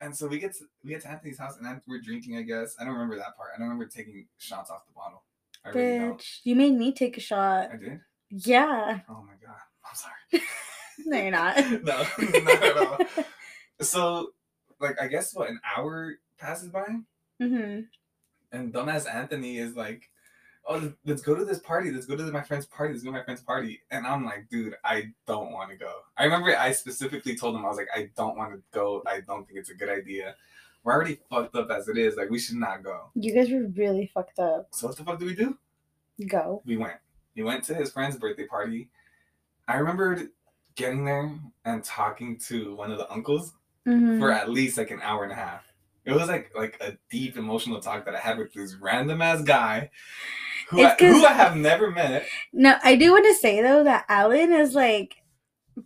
[0.01, 2.75] And so we get to we get to Anthony's house and we're drinking, I guess.
[2.81, 3.51] I don't remember that part.
[3.55, 5.23] I don't remember taking shots off the bottle.
[5.65, 5.99] I really.
[6.15, 7.71] Bitch, you made me take a shot.
[7.73, 8.01] I did?
[8.31, 9.01] Yeah.
[9.09, 9.57] Oh my god.
[9.85, 10.45] I'm sorry.
[11.07, 11.57] No, you're not.
[11.85, 12.05] no,
[12.43, 12.99] not at all.
[13.81, 14.33] So,
[14.81, 16.85] like, I guess what an hour passes by,
[17.41, 17.81] hmm
[18.51, 20.11] and dumbass Anthony is like,
[20.67, 21.91] "Oh, let's go to this party.
[21.91, 22.93] Let's go to my friend's party.
[22.95, 25.93] Let's go to my friend's party." And I'm like, "Dude, I don't want to go."
[26.17, 29.03] I remember I specifically told him I was like, "I don't want to go.
[29.07, 30.35] I don't think it's a good idea.
[30.83, 32.17] We're already fucked up as it is.
[32.17, 34.69] Like, we should not go." You guys were really fucked up.
[34.73, 35.57] So what the fuck do we do?
[36.27, 36.63] Go.
[36.67, 36.97] We went.
[37.39, 38.89] We went to his friend's birthday party.
[39.69, 40.31] I remembered
[40.75, 41.31] getting there
[41.65, 43.55] and talking to one of the uncles
[43.87, 44.19] Mhm.
[44.19, 45.65] for at least like an hour and a half.
[46.05, 49.43] It was like like a deep emotional talk that I had with this random ass
[49.43, 49.91] guy
[50.69, 52.27] who I, who I have never met.
[52.53, 55.23] No, I do want to say though that Alan is like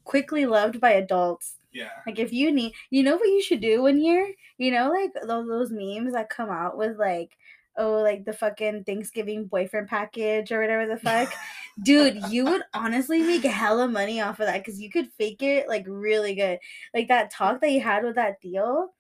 [0.05, 1.57] quickly loved by adults.
[1.71, 1.91] Yeah.
[2.07, 4.33] Like if you need, you know what you should do one year?
[4.57, 7.37] You know, like those those memes that come out with like,
[7.77, 11.33] oh, like the fucking Thanksgiving boyfriend package or whatever the fuck.
[11.83, 15.69] Dude, you would honestly make hella money off of that because you could fake it
[15.69, 16.59] like really good.
[16.95, 18.93] Like that talk that you had with that deal.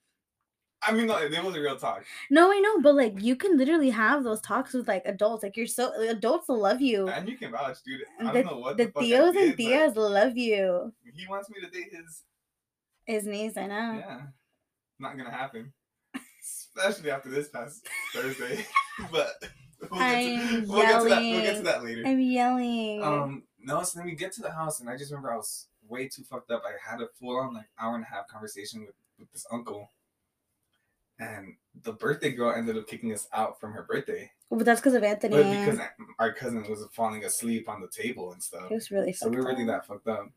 [0.85, 2.04] I mean, no, it was a real talk.
[2.28, 5.44] No, I know, but like you can literally have those talks with like adults.
[5.44, 7.08] Like you're so adults love you.
[7.08, 8.00] And you can vouch, dude.
[8.20, 10.92] I The, don't know what the the, Theos did, and Theas love you.
[11.14, 12.24] He wants me to date his.
[13.04, 13.94] His niece, I know.
[13.98, 14.20] Yeah.
[14.98, 15.72] Not gonna happen.
[16.76, 18.66] Especially after this past Thursday.
[19.11, 19.42] but
[19.90, 22.02] we'll get, to, we'll, get to that, we'll get to that later.
[22.06, 23.02] I'm yelling.
[23.02, 25.66] Um, no, so then we get to the house, and I just remember I was
[25.88, 26.62] way too fucked up.
[26.66, 29.90] I had a full on like hour and a half conversation with, with this uncle,
[31.18, 34.94] and the birthday girl ended up kicking us out from her birthday, But that's because
[34.94, 35.37] of Anthony.
[35.37, 35.80] but because
[36.18, 39.37] our cousin was falling asleep on the table and stuff, He was really so we
[39.37, 40.28] were really that fucked up.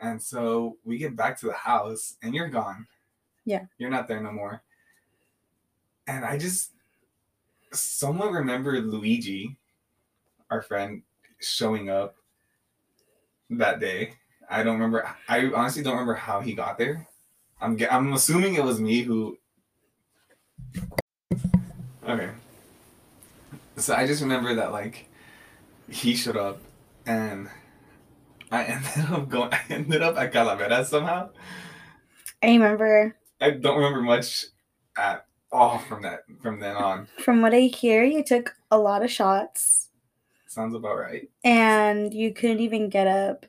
[0.00, 2.86] And so we get back to the house, and you're gone.
[3.46, 3.66] Yeah.
[3.78, 4.62] you're not there no more.
[6.06, 6.72] And I just,
[7.72, 9.56] someone remembered Luigi,
[10.50, 11.02] our friend,
[11.40, 12.16] showing up
[13.50, 14.14] that day.
[14.48, 15.08] I don't remember.
[15.28, 17.08] I honestly don't remember how he got there.
[17.60, 19.38] I'm I'm assuming it was me who.
[22.06, 22.30] Okay.
[23.76, 25.08] So I just remember that like
[25.90, 26.60] he showed up
[27.06, 27.48] and
[28.50, 29.52] I ended up going.
[29.52, 31.30] I ended up at Calavera somehow.
[32.42, 33.16] I remember.
[33.40, 34.46] I don't remember much
[34.96, 37.08] at off from that from then on.
[37.18, 39.88] From what I hear, you took a lot of shots
[40.46, 41.28] Sounds about right.
[41.44, 43.46] and you couldn't even get up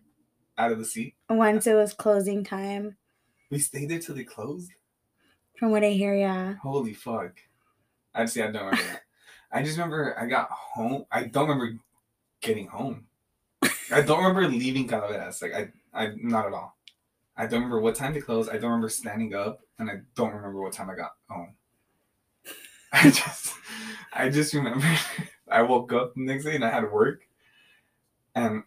[0.57, 1.15] Out of the seat.
[1.29, 2.97] once it was closing time.
[3.49, 4.71] We stayed there till they closed.
[5.57, 6.55] From what I hear, yeah.
[6.61, 7.39] Holy fuck.
[8.13, 9.01] Actually, I don't remember that.
[9.51, 11.05] I just remember I got home.
[11.11, 11.79] I don't remember
[12.41, 13.05] getting home.
[13.91, 15.41] I don't remember leaving Calaveras.
[15.41, 16.77] Like I, I not at all.
[17.37, 18.49] I don't remember what time they closed.
[18.49, 21.55] I don't remember standing up, and I don't remember what time I got home.
[22.93, 23.53] I just,
[24.13, 24.87] I just remember
[25.51, 27.21] I woke up the next day and I had work,
[28.35, 28.63] and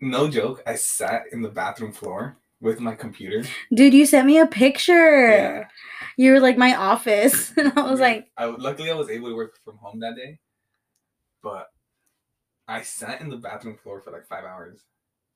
[0.00, 3.44] no joke, I sat in the bathroom floor with my computer.
[3.72, 5.30] Dude, you sent me a picture.
[5.30, 5.68] Yeah.
[6.16, 7.52] You were like my office.
[7.56, 8.06] And I was Yeah.
[8.06, 10.38] like, I luckily I was able to work from home that day,
[11.42, 11.68] but
[12.68, 14.84] I sat in the bathroom floor for like five hours,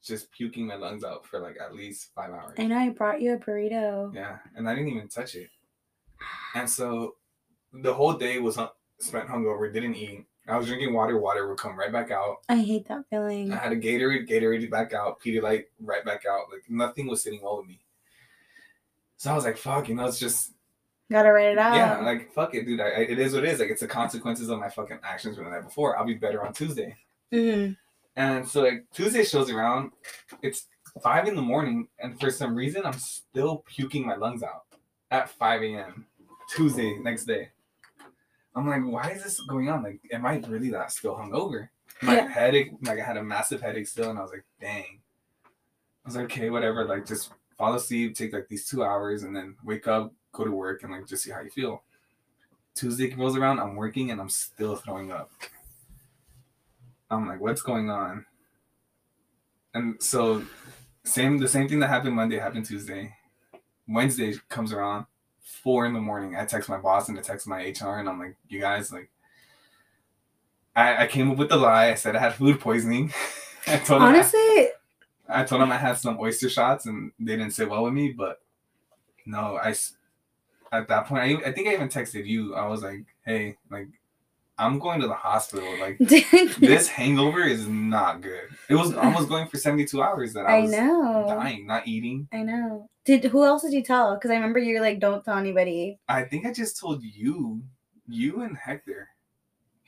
[0.02, 2.54] just puking my lungs out for like at least five hours.
[2.56, 4.14] And I brought you a burrito.
[4.14, 5.50] Yeah, and I didn't even touch it.
[6.54, 7.16] And so
[7.72, 10.24] the whole day was hun- spent hungover, didn't eat.
[10.46, 12.38] I was drinking water, water would come right back out.
[12.48, 13.52] I hate that feeling.
[13.52, 16.46] I had a Gatorade, Gatorade back out, Pedialyte right back out.
[16.50, 17.80] Like nothing was sitting well with me.
[19.18, 20.52] So I was like, fuck, you know, it's just
[21.10, 21.74] Gotta write it out.
[21.74, 22.80] yeah, like fuck it, dude.
[22.80, 23.60] I, I, it is what it is.
[23.60, 25.98] Like it's the consequences of my fucking actions from the night before.
[25.98, 26.96] I'll be better on Tuesday.
[27.32, 27.76] Mhm.
[28.16, 29.92] And so like Tuesday shows around,
[30.42, 30.66] it's
[31.02, 34.64] five in the morning, and for some reason I'm still puking my lungs out
[35.10, 36.06] at 5 a.m.
[36.54, 37.50] Tuesday next day.
[38.58, 39.82] I'm like, why is this going on?
[39.82, 41.68] Like, am I really that still hungover?
[42.02, 42.28] My Yeah.
[42.28, 45.00] headache, like I had a massive headache still, and I was like, dang.
[45.44, 46.84] I was like, okay, whatever.
[46.84, 50.50] Like, just fall asleep, take like these two hours, and then wake up, go to
[50.50, 51.82] work, and like just see how you feel.
[52.74, 55.30] Tuesday rolls around, I'm working, and I'm still throwing up.
[57.10, 58.24] I'm like, what's going on?
[59.74, 60.44] And so,
[61.04, 63.14] same the same thing that happened Monday happened Tuesday.
[63.88, 65.06] Wednesday comes around,
[65.48, 66.36] four in the morning.
[66.36, 69.10] I text my boss and I text my HR, and I'm like, you guys, like,
[70.76, 71.90] I, I came up with the lie.
[71.90, 73.12] I said I had food poisoning.
[73.66, 74.68] I told them I, Honestly,
[75.28, 78.12] I told them I had some oyster shots, and they didn't sit well with me.
[78.12, 78.40] But
[79.26, 79.74] no, I
[80.70, 82.54] at that point, I, I think I even texted you.
[82.54, 83.88] I was like, hey, like,
[84.58, 85.68] I'm going to the hospital.
[85.78, 88.48] Like, this hangover is not good.
[88.68, 91.24] It was almost going for 72 hours that I I was know.
[91.28, 92.28] dying, not eating.
[92.32, 92.88] I know.
[93.04, 94.14] Did who else did you tell?
[94.14, 97.62] Because I remember you were like, "Don't tell anybody." I think I just told you,
[98.08, 99.08] you and Hector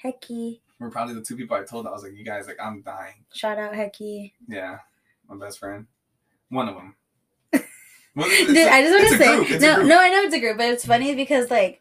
[0.02, 0.60] Hecky.
[0.78, 1.86] We're probably the two people I told.
[1.86, 3.24] I was like, you guys, like, I'm dying.
[3.34, 4.32] shout out Hecky.
[4.48, 4.78] Yeah,
[5.28, 5.86] my best friend,
[6.48, 6.94] one of them.
[8.16, 10.22] Well, Dude, a- I just want to say, group, it's a no, no, I know
[10.22, 11.80] it's a group, but it's funny because like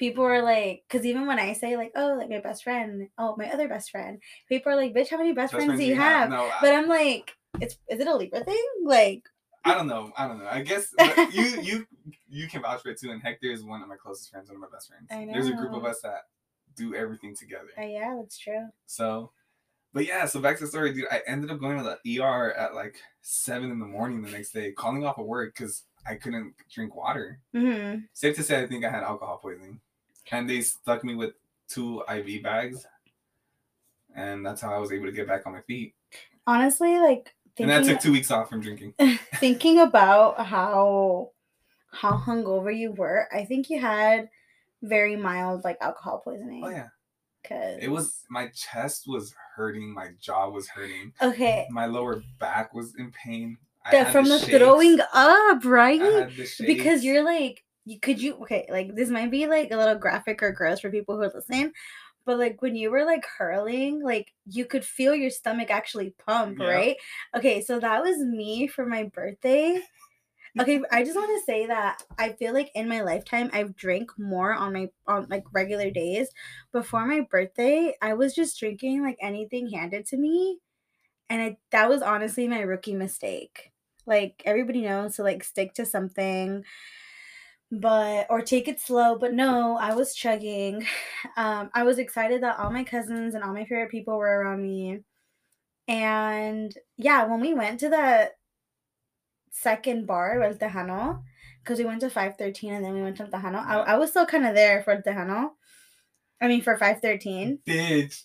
[0.00, 3.36] people are like, because even when I say like, oh, like my best friend, oh,
[3.36, 5.94] my other best friend, people are like, bitch, how many best, Best friends do you
[5.94, 6.30] have?
[6.30, 8.64] No, But I'm like, it's is it a Libra thing?
[8.82, 9.22] Like,
[9.64, 10.10] I don't know.
[10.16, 10.48] I don't know.
[10.50, 10.88] I guess
[11.32, 11.86] you you
[12.28, 13.10] you can vouch for it too.
[13.10, 15.08] And Hector is one of my closest friends, one of my best friends.
[15.12, 16.22] I There's a group of us that
[16.74, 17.68] do everything together.
[17.78, 18.68] uh, yeah, that's true.
[18.86, 19.32] So,
[19.92, 21.08] but yeah, so back to the story, dude.
[21.10, 24.52] I ended up going to the ER at like seven in the morning the next
[24.52, 27.40] day, calling off of work because I couldn't drink water.
[27.52, 29.80] hmm Safe to say, I think I had alcohol poisoning,
[30.30, 31.32] and they stuck me with
[31.68, 32.86] two IV bags,
[34.14, 35.94] and that's how I was able to get back on my feet.
[36.46, 38.94] Honestly, like And that took two weeks off from drinking.
[39.36, 41.30] thinking about how
[41.92, 44.28] how hungover you were, I think you had
[44.82, 46.62] very mild like alcohol poisoning.
[46.64, 46.88] Oh yeah,
[47.46, 51.66] Cause it was my chest was hurting, my jaw was hurting, okay.
[51.70, 53.56] my lower back was in pain.
[53.84, 54.58] I The, from the, shakes.
[54.58, 56.00] throwing up, right?
[56.00, 59.94] The because you're like you could you okay like this might be like a little
[59.94, 61.72] graphic or gross for people who are listening
[62.24, 66.58] but like when you were like hurling like you could feel your stomach actually pump
[66.58, 66.66] Yeah.
[66.66, 66.96] right?
[67.34, 69.80] Okay so that was me for my birthday.
[70.58, 74.10] Okay i just want to say that i feel like in my lifetime i've drank
[74.18, 76.28] more on my on like regular days.
[76.72, 80.58] Before my birthday i was just drinking like anything handed to me
[81.28, 83.70] and I, that was honestly my rookie mistake.
[84.06, 86.64] Like everybody knows to like stick to something
[87.70, 90.86] but or take it slow but no i was chugging.
[91.36, 94.62] Um i was excited that all my cousins and all my favorite people were around
[94.62, 95.00] me.
[95.88, 98.32] And yeah when we went to the
[99.52, 101.22] second bar el tejano
[101.62, 104.10] because we went to 513 and then we went to el tejano I, I was
[104.10, 105.50] still kind of there for el tejano.
[106.40, 108.24] I mean for 513 bitch.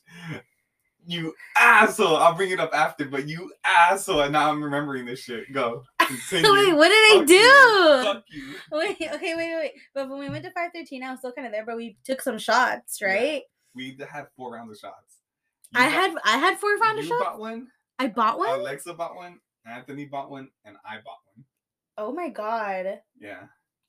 [1.08, 2.18] You asshole.
[2.18, 4.22] I'll bring it up after, but you asshole.
[4.22, 5.52] And now I'm remembering this shit.
[5.54, 5.84] Go.
[6.00, 6.52] Continue.
[6.54, 8.04] wait what did i do.
[8.04, 8.56] Fuck you.
[8.72, 9.72] Wait, okay, wait, wait, wait.
[9.94, 12.22] But when we went to 513, I was still kind of there, but we took
[12.22, 13.08] some shots, Yeah.
[13.08, 13.42] right?
[13.76, 15.18] We had four rounds of shots.
[15.72, 17.24] You I bought- had I had four rounds of you shots.
[17.24, 17.68] bought one.
[18.00, 18.60] I bought one.
[18.60, 19.40] Alexa bought one.
[19.66, 21.46] Anthony bought one, and I bought one.
[21.98, 23.00] oh my god.
[23.20, 23.44] Yeah.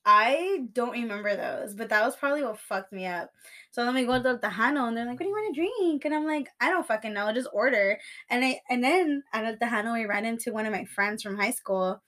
[0.09, 3.29] I don't remember those, but that was probably what fucked me up.
[3.71, 5.61] So then we go to the Tejano and they're like, What do you want to
[5.61, 6.05] drink?
[6.05, 7.99] And I'm like, I don't fucking know, just order.
[8.29, 11.37] And I and then at the Tejano we ran into one of my friends from
[11.37, 12.01] high school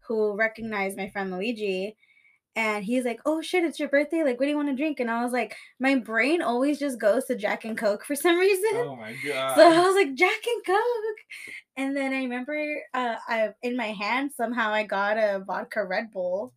[0.00, 1.96] who recognized my friend Luigi.
[2.56, 4.24] And he's like, Oh shit, it's your birthday.
[4.24, 4.98] Like, what do you want to drink?
[4.98, 8.36] And I was like, My brain always just goes to Jack and Coke for some
[8.40, 8.80] reason.
[8.82, 9.54] Oh my god.
[9.54, 11.20] So I was like, Jack and Coke.
[11.76, 16.10] And then I remember uh I in my hand somehow I got a vodka Red
[16.10, 16.52] Bull.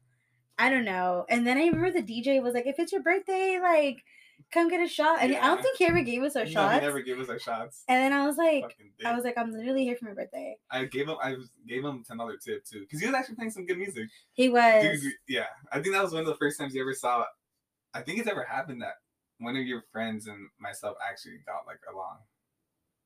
[0.62, 1.26] I don't know.
[1.28, 4.04] And then I remember the DJ was like, if it's your birthday, like
[4.52, 5.18] come get a shot.
[5.22, 6.76] And I don't think he ever gave us our no, shots.
[6.76, 7.84] he never gave us our shots.
[7.88, 10.58] And then I was like, I was like, I'm literally here for my birthday.
[10.70, 11.36] I gave him I
[11.68, 14.08] gave him dollar tip too because he was actually playing some good music.
[14.34, 15.02] He was.
[15.02, 17.26] Dude, yeah, I think that was one of the first times you ever saw.
[17.96, 18.96] I think it's ever happened that
[19.40, 22.18] one of your friends and myself actually got like along,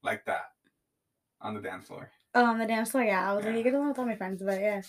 [0.04, 0.52] like that,
[1.40, 2.12] on the dance floor.
[2.34, 3.32] oh, on the dance floor, yeah.
[3.32, 4.82] I was like, you get along with all my friends, but yeah.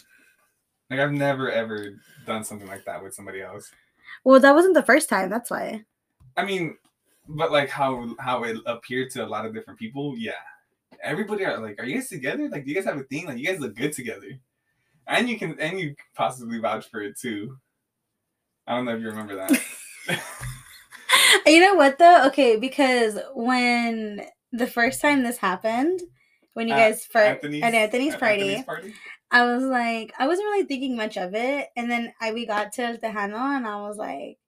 [0.90, 1.94] Like I've never ever
[2.26, 3.70] done something like that with somebody else.
[4.24, 5.30] Well, that wasn't the first time.
[5.30, 5.84] That's why.
[6.36, 6.76] I mean,
[7.28, 10.32] but like how how it appeared to a lot of different people, yeah.
[11.02, 12.48] Everybody are like, are you guys together?
[12.48, 13.26] Like, do you guys have a thing?
[13.26, 14.38] Like, you guys look good together,
[15.06, 17.56] and you can and you possibly vouch for it too.
[18.66, 19.60] I don't know if you remember that.
[21.46, 22.26] You know what though?
[22.26, 24.22] Okay, because when
[24.52, 26.00] the first time this happened,
[26.54, 28.94] when you guys first Anthony's, at Anthony's party, Anthony's party.
[29.30, 32.72] I was like, I wasn't really thinking much of it, and then I we got
[32.74, 34.38] to El Tejano, and I was like,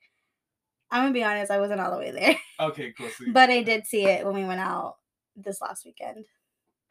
[0.90, 2.36] I'm gonna be honest, I wasn't all the way there,
[2.68, 3.08] Okay, cool.
[3.08, 4.96] So but I did see it when we went out
[5.36, 6.24] this last weekend.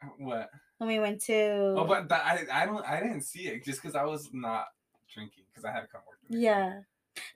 [0.02, 0.50] Uh, what?
[0.78, 3.82] When we went to Oh, but that, I I don't I didn't see it just
[3.82, 4.66] because I was not
[5.12, 6.18] drinking because I had to come work.
[6.28, 6.80] the yeah,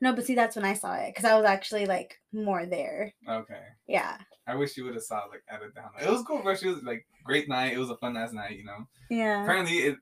[0.01, 3.13] no, but see, that's when I saw it because I was actually like more there.
[3.29, 3.63] Okay.
[3.89, 5.91] Yeah, I wish you would have saw like edit down.
[6.01, 6.55] It was cool, bro.
[6.55, 7.73] She was like great night.
[7.73, 8.87] It was a fun ass night, you know.
[9.11, 9.43] yeah.
[9.43, 9.97] Apparently it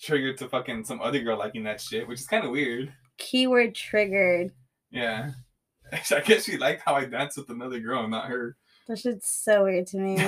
[0.00, 2.92] triggered to fucking some other girl liking that shit, which is kind of weird.
[3.18, 4.52] Keyword triggered.
[4.90, 5.32] Yeah.
[5.92, 8.56] I guess she liked how I danced with another girl and not her.
[8.88, 10.18] That shit's so weird to me.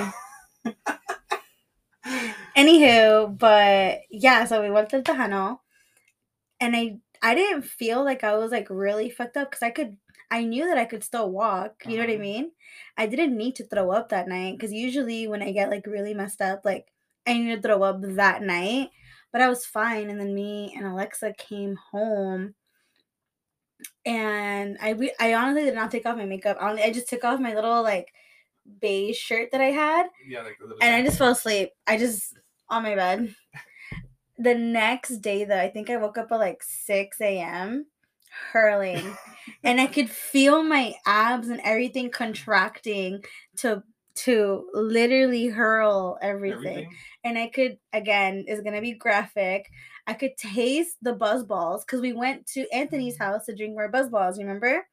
[2.57, 5.59] Anywho, but yeah, so we went to the Tejano,
[6.59, 9.97] and I I didn't feel like I was like really fucked up because I could
[10.31, 11.83] I knew that I could still walk.
[11.85, 12.21] You know what I Uh-huh.
[12.21, 12.51] mean?
[12.97, 16.13] I didn't need to throw up that night because usually when I get like really
[16.13, 16.87] messed up, like
[17.27, 18.89] I need to throw up that night.
[19.31, 22.55] But I was fine, and then me and Alexa came home,
[24.05, 26.57] and I re- I honestly did not take off my makeup.
[26.59, 28.13] I only- I just took off my little like
[28.81, 31.71] beige shirt that I had, yeah, like and I just fell asleep.
[31.87, 32.35] I just
[32.69, 33.35] on my bed.
[34.37, 37.87] The next day, though, I think I woke up at like six a.m.
[38.53, 39.17] hurling,
[39.63, 43.23] and I could feel my abs and everything contracting
[43.57, 43.83] to
[44.25, 46.59] to literally hurl everything.
[46.59, 46.95] everything.
[47.23, 49.69] And I could again is gonna be graphic.
[50.07, 53.23] I could taste the BuzzBallz because we went to Anthony's mm-hmm.
[53.23, 54.37] house to drink more BuzzBallz.
[54.37, 54.85] Remember?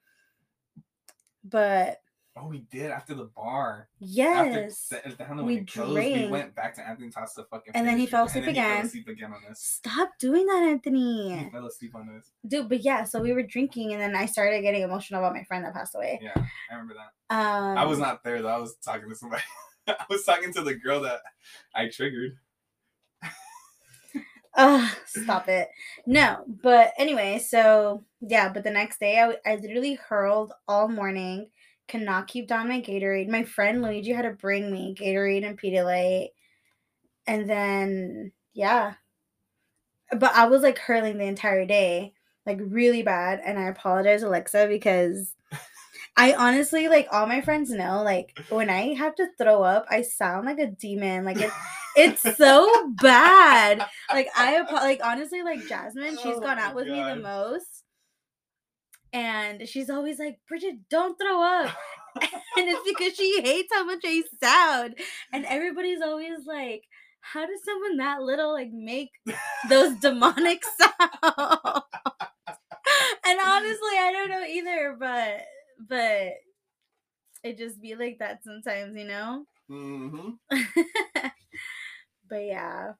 [1.44, 1.98] But
[2.38, 3.88] Oh, we did after the bar.
[3.98, 4.92] yes.
[4.92, 7.72] After we closed, we went back to Anthony's house to fucking.
[7.74, 8.76] And then he fell asleep then He again.
[8.76, 9.60] fell asleep again on us.
[9.60, 11.48] Stop doing that, He Anthony.
[11.50, 12.30] fell asleep on us.
[12.46, 15.44] Dude, but yeah, so we were drinking and then I started getting emotional about my
[15.44, 16.18] friend that passed away.
[16.22, 17.34] Yeah, I remember that.
[17.34, 18.48] Um I was not there though.
[18.48, 19.42] I was talking to somebody.
[19.88, 21.20] I was talking to the girl that
[21.74, 22.36] I triggered.
[24.58, 25.68] Ugh, stop it.
[26.06, 31.50] No, but anyway, so yeah, but the next day I, I literally hurled all morning,
[31.88, 33.28] cannot keep down my Gatorade.
[33.28, 36.28] My friend Luigi had to bring me Gatorade and Pedialyte.
[37.26, 38.94] And then, yeah.
[40.12, 42.12] But I was like hurling the entire day,
[42.44, 43.40] like really bad.
[43.44, 45.34] And I apologize, Alexa, because
[46.16, 50.02] I honestly, like, all my friends know, like, when I have to throw up, I
[50.02, 51.24] sound like a demon.
[51.24, 51.50] Like, it,
[51.96, 57.02] it's so bad like I like honestly like Jasmine, she's Oh gone out with me
[57.02, 57.84] the most.
[59.16, 61.74] And she's always like, Bridget, don't throw up.
[62.22, 62.30] and
[62.68, 64.94] it's because she hates how much I sound.
[65.32, 66.84] And everybody's always like,
[67.20, 69.10] how does someone that little like make
[69.70, 70.92] those demonic sounds?
[73.26, 75.40] and honestly, I don't know either, but
[75.88, 76.32] but
[77.42, 79.46] it just be like that sometimes, you know?
[79.68, 80.30] hmm
[82.30, 82.92] but yeah.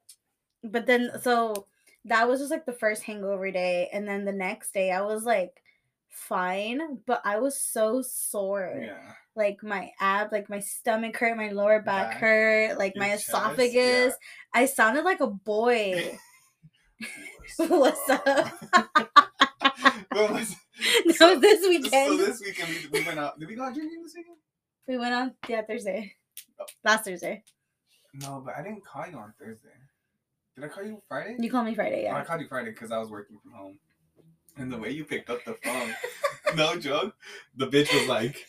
[0.65, 1.67] But then so
[2.07, 5.25] that was just like the first hangover day and then the next day I was
[5.25, 5.63] like
[6.17, 8.73] fine, but I was so sore.
[8.81, 9.13] Yeah.
[9.35, 13.29] Like my ab, like my stomach hurt, my lower back Back, hurt, like my chest,
[13.29, 13.75] esophagus.
[13.75, 14.11] yeah.
[14.55, 16.19] I sounded like a boy.
[17.59, 18.27] What's up?
[20.13, 20.57] Was-
[21.19, 22.19] That was this So weekend.
[22.19, 23.39] this weekend we, we went out.
[23.39, 24.37] Did we go out drinking this weekend?
[24.89, 26.15] we went on yeah, Thursday.
[26.61, 26.65] Oh.
[26.85, 27.45] Last Thursday.
[28.15, 29.69] No, but I didn't call you on Thursday.
[30.55, 31.37] Did I call you Friday?
[31.39, 33.79] You called me Friday, Oh, I called you Friday because I was working from home.
[34.57, 35.95] And the way you picked up the phone,
[36.57, 37.15] no joke,
[37.57, 38.47] the bitch was like,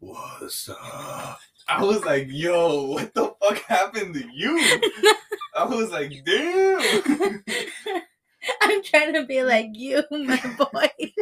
[0.00, 1.38] What's up?
[1.68, 4.58] I was like, Yo, what the fuck happened to you?
[5.56, 7.02] I was like, Damn.
[8.62, 11.12] I'm trying to be like you, my boy.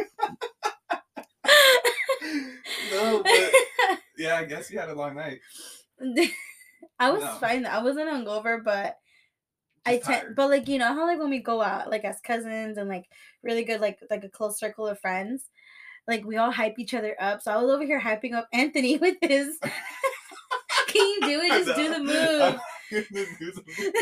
[2.91, 3.51] no, but
[4.17, 5.39] yeah, I guess you had a long night.
[6.99, 7.37] I was No.
[7.39, 7.65] fine.
[7.65, 8.97] I wasn't hungover, but
[9.85, 12.77] I tend, but like you know how like when we go out like as cousins
[12.77, 13.05] and like
[13.41, 15.49] really good like like a close circle of friends,
[16.07, 17.41] like we all hype each other up.
[17.41, 19.57] So I was over here hyping up Anthony with his.
[20.87, 21.65] Can you do it?
[21.65, 22.59] Just do the move.
[22.91, 23.93] Do the move.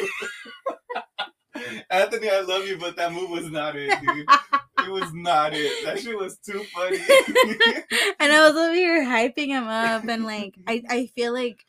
[1.89, 4.27] Anthony, I love you, but that move was not it, dude.
[4.85, 5.85] It was not it.
[5.85, 6.97] That shit was too funny.
[8.19, 11.63] and I was over here hyping him up, and like I I feel like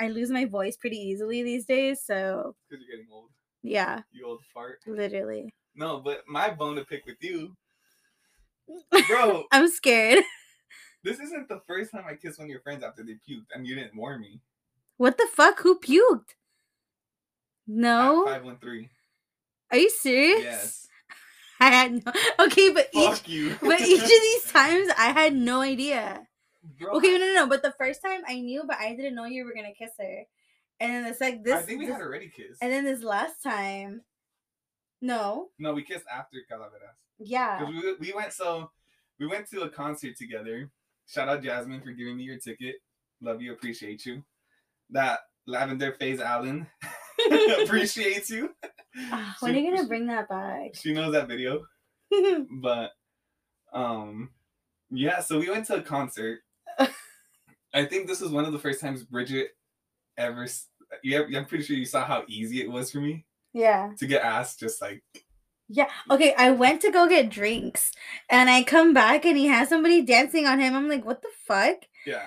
[0.00, 2.02] I lose my voice pretty easily these days.
[2.04, 3.30] So Because you're getting old.
[3.62, 4.80] Yeah, You old fart.
[4.86, 5.52] literally.
[5.74, 7.54] No, but my bone to pick with you,
[9.08, 9.44] bro.
[9.52, 10.22] I'm scared.
[11.04, 13.64] This isn't the first time I kissed one of your friends after they puked, and
[13.64, 14.40] you didn't warn me.
[14.96, 15.60] What the fuck?
[15.60, 16.34] Who puked?
[17.68, 18.90] No, Five one three.
[19.70, 20.42] are you serious?
[20.42, 20.86] Yes.
[21.60, 22.12] I had no.
[22.40, 23.56] Okay, but each you.
[23.60, 26.26] but each of these times I had no idea.
[26.80, 27.46] Bro, Okay, no, no, no.
[27.46, 30.22] But the first time I knew, but I didn't know you were gonna kiss her.
[30.80, 31.54] And then it's like this.
[31.54, 32.62] I think we this- had already kissed.
[32.62, 34.02] and then this last time,
[35.02, 36.96] no, No, we kissed after Calaveras.
[37.18, 38.70] yeah, Because we, we went so
[39.18, 40.70] we went to a concert together.
[41.08, 42.76] Shout out Jasmine for giving me your ticket.
[43.20, 44.22] Love you, appreciate you.
[44.90, 46.66] That lavender phase Alan
[47.62, 48.50] appreciates you.
[49.12, 50.74] Ah, when are you gonna bring that back?
[50.74, 51.64] She knows that video.
[52.60, 52.90] But
[53.72, 54.30] um
[54.90, 56.40] yeah, so we went to a concert.
[57.74, 59.50] I think this was one of the first times Bridget
[60.18, 60.46] ever
[61.02, 64.22] yeah, I'm pretty sure you saw how easy it was for me yeah, to get
[64.22, 65.02] asked just like
[65.68, 65.88] yeah.
[66.10, 67.92] Okay, I went to go get drinks,
[68.30, 70.74] and I come back and he has somebody dancing on him.
[70.74, 71.76] I'm like, what the fuck?
[72.06, 72.22] Yeah.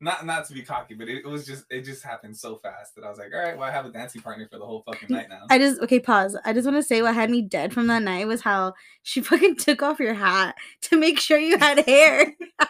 [0.00, 2.96] Not not to be cocky, but it, it was just it just happened so fast
[2.96, 4.82] that I was like, all right, well I have a dancing partner for the whole
[4.84, 5.42] fucking night now.
[5.48, 6.36] I just okay, pause.
[6.44, 8.74] I just want to say what had me dead from that night was how
[9.04, 12.22] she fucking took off your hat to make sure you had hair.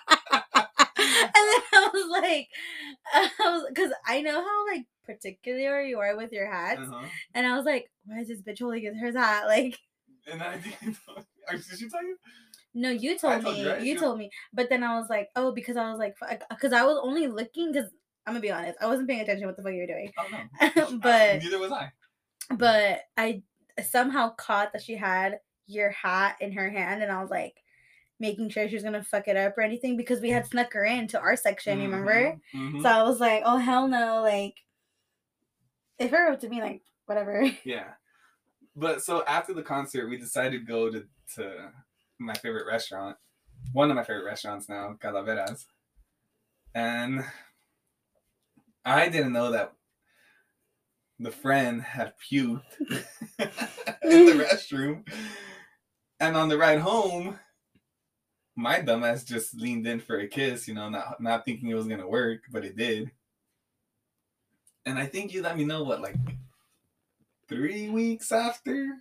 [0.99, 1.63] and then
[1.95, 2.49] was like,
[3.15, 7.05] I was because I know how like particular you are with your hats, Uh-huh.
[7.35, 9.47] and I was like, why is this bitch holding his her hat?
[9.47, 9.79] Like,
[10.31, 11.23] And I didn't know.
[11.51, 12.17] Did she tell you?
[12.75, 13.83] no, you told told me, you, right?
[13.83, 16.17] you told me, but then I was like, oh, because I was like,
[16.51, 17.91] because I was only looking because
[18.27, 20.11] I'm gonna be honest, I wasn't paying attention what the fuck you were doing.
[20.19, 20.29] Oh
[20.93, 20.99] no.
[21.03, 21.91] But- neither was I.
[22.57, 23.43] but I
[23.85, 27.55] somehow caught that she had your hat in her hand, and I was like
[28.23, 30.85] making sure she was gonna fuck it up or anything because we had snuck her
[30.85, 31.79] into our section.
[31.81, 32.39] You remember?
[32.55, 32.83] Mhm, mhm.
[32.83, 34.23] So I was like, oh hell no!
[34.23, 34.55] Like,
[35.99, 37.51] if it were up to me, like whatever.
[37.65, 37.93] Yeah.
[38.75, 41.05] But so after the concert, we decided to go to,
[41.35, 41.73] to
[42.19, 43.19] my favorite restaurant,
[43.75, 45.67] one of my favorite restaurants now, Calaveras.
[46.75, 47.23] And
[48.85, 49.75] I didn't know that
[51.19, 52.63] the friend had puked
[54.03, 55.07] in the restroom.
[56.19, 57.39] And on the ride home,
[58.57, 61.87] my dumbass just leaned in for a kiss, you know, not, not thinking it was
[61.87, 63.11] going to work, but it did.
[64.85, 66.17] And I think you let me know what, like
[67.49, 68.97] three weeks after?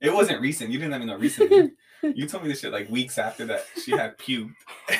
[0.00, 0.70] It wasn't recent.
[0.70, 1.72] You didn't let me know recently.
[2.02, 4.54] you told me this shit like weeks after that she had puked.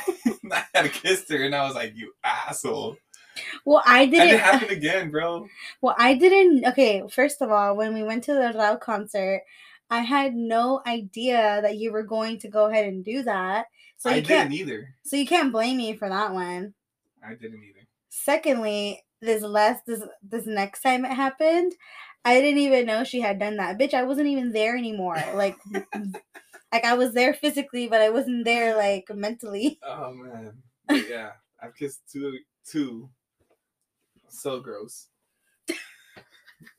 [0.53, 2.97] I had kissed her, and I was like, "You asshole!"
[3.67, 4.41] well, I And it didn't.
[4.41, 5.47] happened again, bro.
[5.83, 6.65] Well, I didn't.
[6.67, 9.43] Okay, first of all, when we went to the Rauw concert,
[9.91, 13.67] I had no idea that you were going to go ahead and do that.
[13.97, 14.51] So I you can't.
[14.51, 14.95] didn't either.
[15.05, 16.75] So you can't blame me for that one.
[17.25, 17.87] I didn't either.
[18.09, 21.73] Secondly, this last this this next time it happened,
[22.25, 23.79] I didn't even know she had done that.
[23.79, 25.23] Bitch, I wasn't even there anymore.
[25.35, 25.57] Like
[26.73, 29.79] like I was there physically, but I wasn't there like mentally.
[29.87, 30.55] Oh man,
[31.09, 31.31] yeah,
[31.63, 33.09] I've kissed two, two.
[34.29, 35.09] So gross.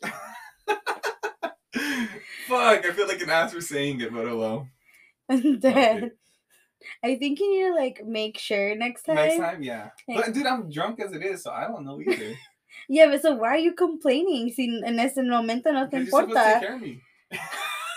[1.73, 4.67] Fuck, I feel like an ass for saying it, but oh well.
[5.29, 6.11] I'm dead.
[7.03, 9.15] I think you need to like make sure next time.
[9.15, 9.89] Next time, yeah.
[10.07, 10.21] Yeah.
[10.21, 12.35] But dude, I'm drunk as it is, so I don't know either.
[12.89, 14.51] Yeah, but so why are you complaining?
[14.51, 16.59] Si en ese momento no te Because you're supposed to take importa.
[16.59, 17.01] care of me.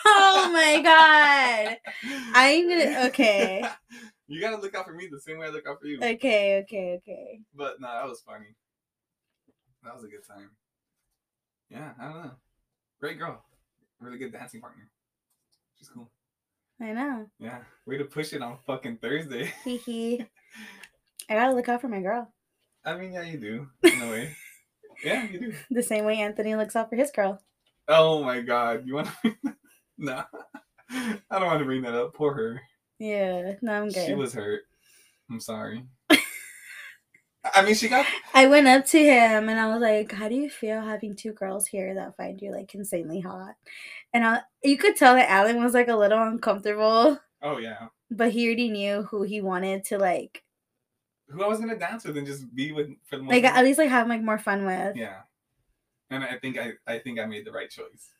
[0.06, 1.76] Oh my god.
[2.34, 3.62] I'm gonna okay.
[4.26, 5.98] you gotta look out for me the same way I look out for you.
[5.98, 7.40] Okay, okay, okay.
[7.54, 8.56] But no, that was funny.
[9.84, 10.50] That was a good time.
[11.68, 12.32] Yeah, I don't know.
[13.00, 13.44] Great girl.
[14.00, 14.90] Really good dancing partner.
[15.76, 16.10] She's cool.
[16.80, 17.26] I know.
[17.38, 17.58] Yeah.
[17.86, 19.52] Way to push it on fucking Thursday.
[19.64, 20.26] Hee hee.
[21.30, 22.32] I gotta look out for my girl.
[22.84, 23.68] I mean, yeah, you do.
[23.88, 24.36] In a way.
[25.04, 25.54] yeah, you do.
[25.70, 27.40] The same way Anthony looks out for his girl.
[27.88, 28.86] Oh my god.
[28.86, 29.12] You wanna
[29.98, 30.24] Nah.
[30.90, 32.14] I don't want to bring that up.
[32.14, 32.60] Poor her.
[32.98, 34.06] Yeah, no, I'm good.
[34.06, 34.62] She was hurt.
[35.30, 35.84] I'm sorry.
[37.42, 38.04] I mean, she got.
[38.34, 41.32] I went up to him and I was like, "How do you feel having two
[41.32, 43.54] girls here that find you like insanely hot?"
[44.12, 47.88] And I, you could tell that Alan was like a little uncomfortable, Oh yeah.
[48.10, 50.42] but he already knew who he wanted to like,
[51.28, 53.32] Who I was gonna dance with and just be with for the most.
[53.32, 54.96] like at least like have like more fun with.
[54.96, 55.20] Yeah.
[56.10, 58.10] And I think I, I think I made the right choice.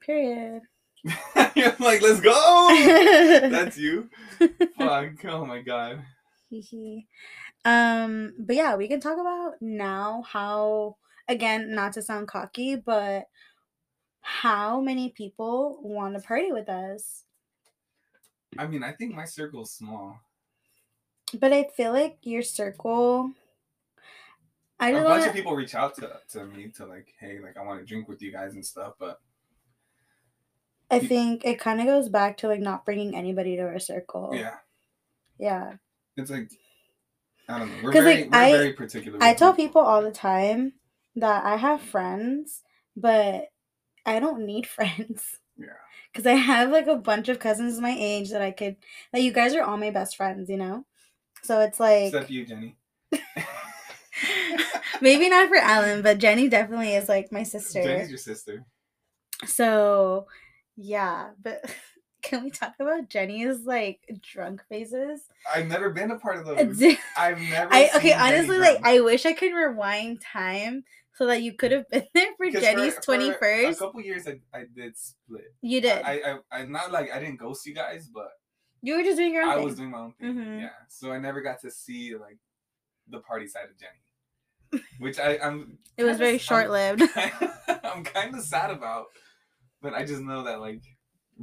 [0.00, 0.62] Period.
[1.56, 2.68] You're like, let's go.
[3.50, 4.08] That's you.
[4.78, 5.24] Fuck.
[5.24, 6.04] Oh my god.
[6.50, 7.06] Hee
[7.64, 10.96] um, but yeah, we can talk about now how
[11.28, 13.24] again, not to sound cocky, but
[14.20, 17.24] how many people want to party with us.
[18.58, 20.20] I mean, I think my circle's small.
[21.38, 23.32] But I feel like your circle
[24.78, 25.28] I a bunch know.
[25.30, 28.08] of people reach out to, to me to like, hey, like I want to drink
[28.08, 29.20] with you guys and stuff, but
[30.90, 34.32] I think it kind of goes back to like not bringing anybody to our circle.
[34.34, 34.56] yeah,
[35.38, 35.76] Yeah.
[36.16, 36.50] it's like
[37.52, 37.74] I don't know.
[37.82, 39.18] We're 'Cause, very, like, we're I- very particular.
[39.20, 40.72] I tell people all the time
[41.16, 42.62] that I have friends,
[42.96, 43.46] but
[44.06, 45.38] I don't need friends.
[45.58, 45.66] Yeah.
[46.12, 48.76] Because I have like a bunch of cousins my age that I could,
[49.12, 50.84] like, you guys are all my best friends, you know?
[51.42, 52.76] So it's like, Except you, Jenny.
[55.00, 57.82] maybe not for Alan, but Jenny definitely is like my sister.
[57.82, 58.64] Jenny's your sister.
[59.46, 60.26] So,
[60.76, 61.64] yeah, but
[62.22, 65.22] can we talk about Jenny's like drunk phases?
[65.52, 66.82] I've never been a part of those.
[67.16, 67.72] I've never.
[67.74, 68.80] I, okay, honestly, like.
[68.84, 72.94] I wish I could rewind time so that you could have been there for Jenny's
[72.94, 73.02] for-
[73.38, 75.54] for A couple years, I, I did split.
[75.60, 76.02] You did.
[76.02, 78.30] I, I, I, not like I didn't ghost you guys, but
[78.80, 79.64] you were just doing your own I thing.
[79.64, 80.34] was doing my own thing.
[80.34, 80.60] Mhm.
[80.62, 82.38] Yeah, so I never got to see like
[83.08, 85.78] the party side of Jenny, which I, I'm.
[85.96, 87.02] it was very short lived.
[87.16, 87.50] I'm,
[87.84, 89.06] I'm kind of sad about,
[89.82, 90.82] but I just know that like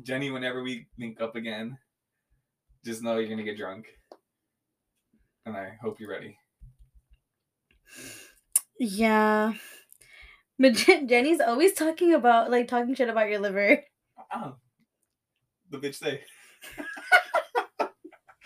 [0.03, 1.77] Jenny, whenever we link up again,
[2.85, 3.85] just know you're gonna get drunk,
[5.45, 6.37] and I hope you're ready.
[8.79, 9.53] yeah.
[10.57, 13.81] But Jen- Jenny's always talking about like talking shit about your liver.
[14.33, 14.55] Oh,
[15.69, 16.21] the bitch say.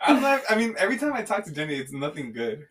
[0.00, 0.42] I'm not.
[0.48, 2.64] I mean, every time I talk to Jenny, it's nothing good.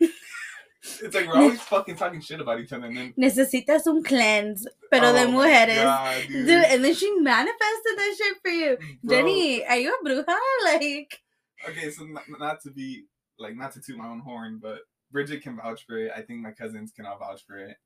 [1.02, 3.14] It's like we're always fucking talking shit about each other, and then.
[3.18, 5.82] Necesitas un cleanse, pero de Oh my mujeres.
[5.82, 6.64] God, Dude, dude.
[6.64, 8.76] and then she manifested that shit for you.
[9.02, 9.16] Bro.
[9.16, 10.24] Jenny, are you a bruja?
[10.64, 11.20] Like,
[11.68, 13.04] Okay, so not, not to be
[13.38, 14.78] like not to toot my own horn, but
[15.10, 16.12] Bridget can vouch for it.
[16.14, 17.76] I think my cousins can all vouch for it.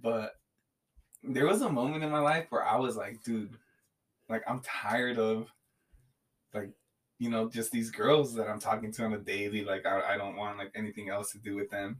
[0.00, 0.32] But
[1.24, 3.56] there was a moment in my life where I was like, dude,
[4.28, 5.48] like I'm tired of
[6.52, 6.70] like
[7.18, 9.64] you know just these girls that I'm talking to on a daily.
[9.64, 11.98] Like I, I don't want like anything else to do with them.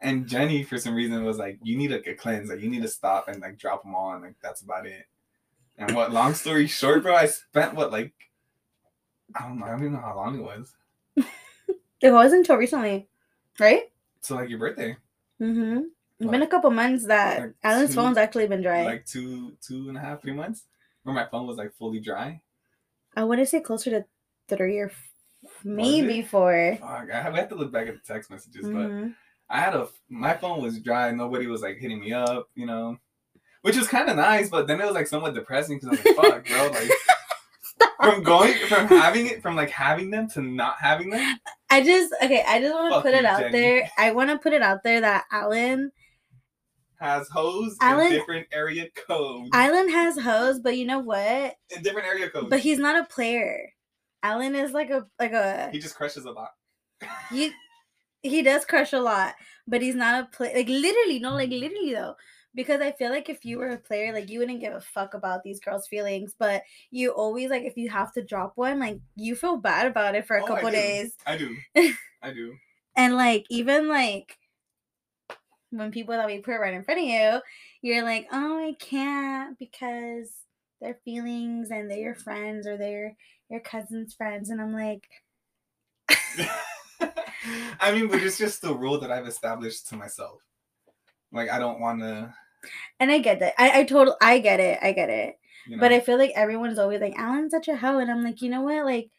[0.00, 2.48] And Jenny, for some reason, was like, "You need like a cleanse.
[2.50, 5.06] Like you need to stop and like drop them all, and like that's about it."
[5.78, 6.12] And what?
[6.12, 8.12] Long story short, bro, I spent what like
[9.34, 9.66] I don't know.
[9.66, 10.74] I don't even know how long it was.
[12.00, 13.08] it wasn't until recently,
[13.58, 13.82] right?
[14.20, 14.96] So like your birthday,
[15.40, 15.80] Mm-hmm.
[16.20, 18.84] It's been a couple months that like Alan's two- phone's actually been dry.
[18.84, 20.64] like two, two and a half, three months,
[21.02, 22.40] where my phone was like fully dry.
[23.16, 24.04] I want to say closer to
[24.48, 25.10] three or f-
[25.64, 26.76] maybe four.
[26.80, 29.14] Fuck, I have, we have to look back at the text messages, but Mhm.
[29.50, 31.10] I had a my phone was dry.
[31.10, 32.96] Nobody was like hitting me up, you know,
[33.62, 34.48] which was kind of nice.
[34.48, 36.70] But then it was like somewhat depressing because I was like, "Fuck, bro!"
[38.00, 41.38] Like from going from having it from like having them to not having them.
[41.70, 42.42] I just okay.
[42.48, 43.52] I just want to put it you, out Jenny.
[43.52, 43.90] there.
[43.98, 45.92] I want to put it out there that Alan,
[47.02, 49.50] Has hoes Alan- in different area codes.
[49.52, 51.56] Island has hoes, but you know what?
[51.74, 52.46] in different area codes.
[52.48, 53.72] But he's not a player.
[54.22, 56.50] Alan is like a like a he just crushes a lot.
[57.30, 57.50] he
[58.22, 59.34] he does crush a lot,
[59.66, 62.14] but he's not a play like literally no like literally though.
[62.54, 65.14] Because I feel like if you were a player, like you wouldn't give a fuck
[65.14, 69.00] about these girls' feelings, but you always like if you have to drop one, like
[69.16, 70.76] you feel bad about it for a Oh, couple do.
[70.76, 71.14] days.
[71.26, 71.56] I do.
[72.22, 72.54] I do.
[72.94, 74.36] And like even like
[75.72, 77.40] when people that we put right in front of you,
[77.82, 80.30] you're like, oh, I can't because
[80.80, 83.16] their feelings and they're your friends or they're
[83.50, 85.02] your cousin's friends, and I'm like,
[87.80, 90.40] I mean, but it's just the rule that I've established to myself.
[91.32, 92.32] Like I don't want to,
[93.00, 93.54] and I get that.
[93.58, 94.78] I I total I get it.
[94.82, 95.38] I get it.
[95.66, 98.22] you know, But I feel like everyone's always like, Alan's such a hoe, and I'm
[98.22, 99.10] like, you know what, like.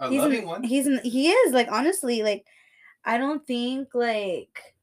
[0.00, 0.62] a he's loving an, one.
[0.62, 2.44] he's an, he is like honestly like
[3.04, 4.73] I don't think like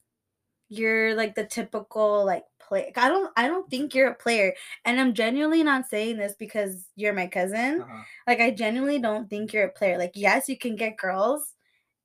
[0.71, 4.55] you're like the typical like play I don't I don't think you're a player
[4.85, 8.03] and I'm genuinely not saying this because you're my cousin Uh-huh.
[8.27, 11.55] like I genuinely don't think you're a player like yes you can get girls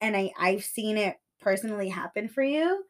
[0.01, 2.85] and I I've seen it personally happen for you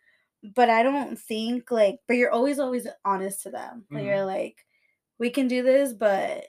[0.55, 4.07] but I don't think like but you're always always honest to them like Mhm.
[4.07, 4.66] you're like
[5.18, 6.47] we can do this but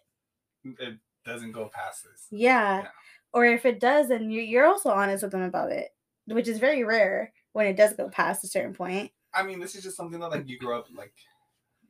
[0.64, 2.28] it doesn't go past this.
[2.32, 2.84] Yeah.
[2.84, 2.90] Yeah.
[3.34, 6.60] Or if it does, then you- you're also honest with them about it, which is
[6.60, 9.12] very rare when it does go past a certain point.
[9.38, 11.14] I mean, this is just something that like you grow up like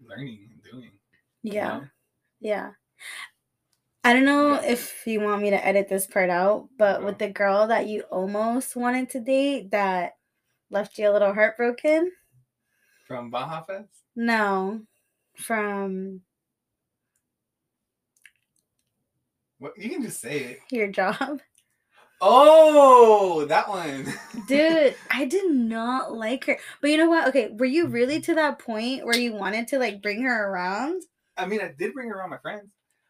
[0.06, 0.92] learning and doing.
[1.44, 1.68] you Yeah.
[1.68, 1.88] know?
[2.42, 2.72] Yeah.
[4.04, 4.72] I don't know Yeah.
[4.72, 8.02] if you want me to edit this part out, but with the girl that you
[8.04, 10.18] almost wanted to date that
[10.70, 12.12] left you a little heartbroken?
[13.08, 14.04] From Baja Fest.
[14.16, 14.82] No.
[15.38, 16.22] From
[19.60, 20.60] What you can just say it.
[20.72, 21.42] your job.
[22.20, 24.12] Oh, that one.
[24.48, 26.58] Dude, I did not like her.
[26.82, 27.28] But you know what?
[27.28, 31.04] Okay, were you really to that point where you wanted to like bring her around?
[31.38, 32.70] I mean, I did bring her around my friends,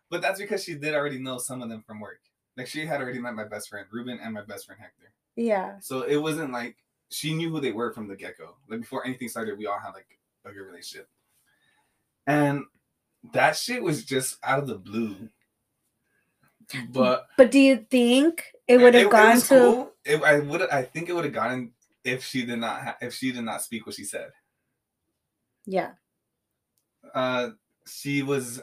[0.09, 2.19] but that's because she did already know some of them from work.
[2.57, 5.13] Like she had already met my best friend Ruben and my best friend Hector.
[5.35, 5.79] Yeah.
[5.79, 6.75] So it wasn't like
[7.09, 8.55] she knew who they were from the get go.
[8.67, 10.07] Like before anything started, we all had like
[10.45, 11.07] a good relationship.
[12.25, 12.65] And
[13.33, 15.29] that shit was just out of the blue.
[16.89, 19.93] But But do you think it would have gone to cool.
[20.03, 20.61] It, I would.
[20.70, 21.72] I think it would have gotten
[22.03, 22.82] if she did not.
[22.82, 24.32] Ha- if she did not speak what she said.
[25.65, 25.91] Yeah.
[27.13, 27.51] Uh,
[27.88, 28.61] she was.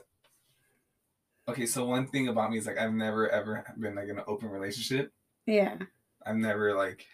[1.46, 4.24] Okay, so one thing about me is like I've never ever been like in an
[4.26, 5.12] open relationship.
[5.46, 5.76] Yeah.
[6.26, 7.06] I've never like,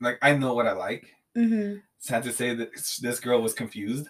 [0.00, 1.14] like I know what I like.
[1.36, 1.78] Mm-hmm.
[1.98, 4.08] sad to say that this girl was confused.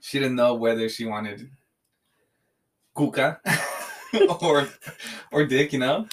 [0.00, 1.50] She didn't know whether she wanted
[2.96, 3.38] kuka
[4.42, 4.68] or
[5.32, 6.06] or dick, you know.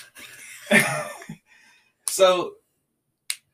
[2.07, 2.53] so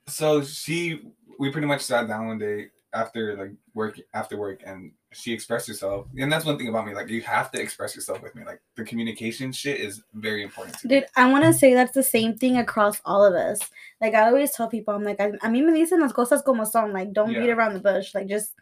[0.08, 1.02] so she
[1.40, 5.68] we pretty much sat down one day after like work after work and she expressed
[5.68, 8.44] herself and that's one thing about me like you have to express yourself with me
[8.46, 10.96] like the communication shit is very important to me.
[10.96, 13.60] Dude, I want to say that's the same thing across all of us.
[14.02, 16.94] Like I always tell people, I'm like, a mí me dicen las cosas como son.
[16.94, 18.14] Like, don't beat around the bush.
[18.16, 18.54] Like, just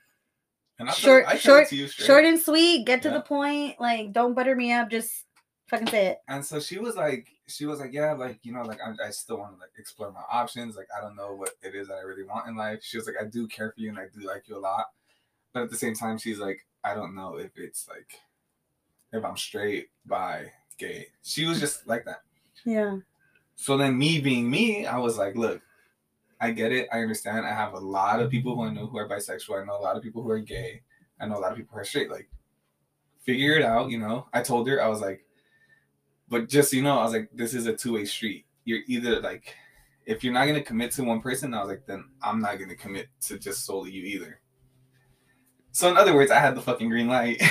[0.80, 2.86] I short- short- to short and sweet.
[2.86, 3.16] Get to Yeah.
[3.16, 3.80] the point.
[3.80, 4.90] Like, don't butter me up.
[4.90, 5.26] Just
[5.72, 6.18] fucking say it.
[6.28, 9.10] and so she was like she was like yeah like you know like i, I
[9.10, 11.96] still want to like explore my options like i don't know what it is that
[11.96, 14.06] i really want in life she was like i do care for you and i
[14.14, 14.88] do like you a lot
[15.54, 18.12] but at the same time she's like i don't know if it's like
[19.14, 22.22] if i'm straight bi gay she was just like that
[22.66, 22.98] Yeah.
[23.56, 25.62] so then me being me i was like look
[26.42, 28.98] i get it i understand i have a lot of people who i know who
[28.98, 30.82] are bisexual i know a lot of people who are gay
[31.20, 32.30] i know a lot of people who are straight like
[33.24, 35.24] figure it out you know i told her i was like
[36.32, 38.46] but just so you know, I was like, this is a two way street.
[38.64, 39.54] You're either like,
[40.06, 42.78] if you're not gonna commit to one person, I was like, then I'm not gonna
[42.78, 44.40] commit to just solely you either.
[45.74, 47.44] So in other words, I had the fucking green light.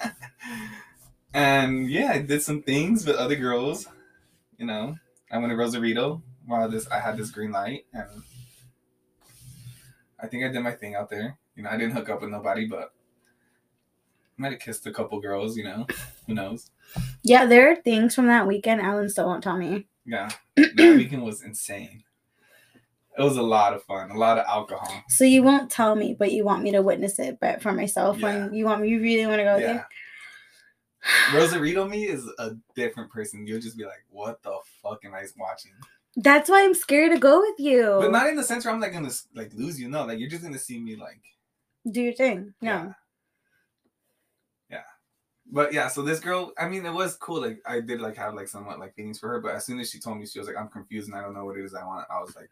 [1.34, 3.88] and yeah, I did some things with other girls.
[4.56, 4.94] You know,
[5.32, 8.22] I went to Rosarito while this I had this green light, and
[10.20, 11.38] I think I did my thing out there.
[11.56, 12.92] You know, I didn't hook up with nobody, but
[14.40, 15.56] might have kissed a couple girls.
[15.56, 15.86] You know,
[16.26, 16.70] who knows?
[17.22, 19.86] Yeah, there are things from that weekend Alan still won't tell me.
[20.04, 22.02] Yeah, that weekend was insane.
[23.18, 25.02] It was a lot of fun, a lot of alcohol.
[25.08, 28.18] So you won't tell me, but you want me to witness it, but for myself,
[28.18, 28.44] Yeah.
[28.46, 29.66] when you want me, you really want to go Yeah.
[29.66, 29.88] there.
[31.34, 33.46] Rosarito me is a different person.
[33.46, 35.72] You'll just be like, what the fuck am I watching?
[36.16, 37.98] That's why I'm scared to go with you.
[38.00, 39.88] But not in the sense where I'm like gonna like lose you.
[39.88, 41.20] No, like you're just gonna see me like
[41.90, 42.54] Do your thing.
[42.60, 42.70] No.
[42.70, 42.84] yeah.
[42.86, 42.92] Yeah.
[45.52, 47.40] But yeah, so this girl, I mean, it was cool.
[47.40, 49.90] Like I did like have like somewhat like feelings for her, but as soon as
[49.90, 51.74] she told me she was like, I'm confused and I don't know what it is
[51.74, 52.50] I want, I was like,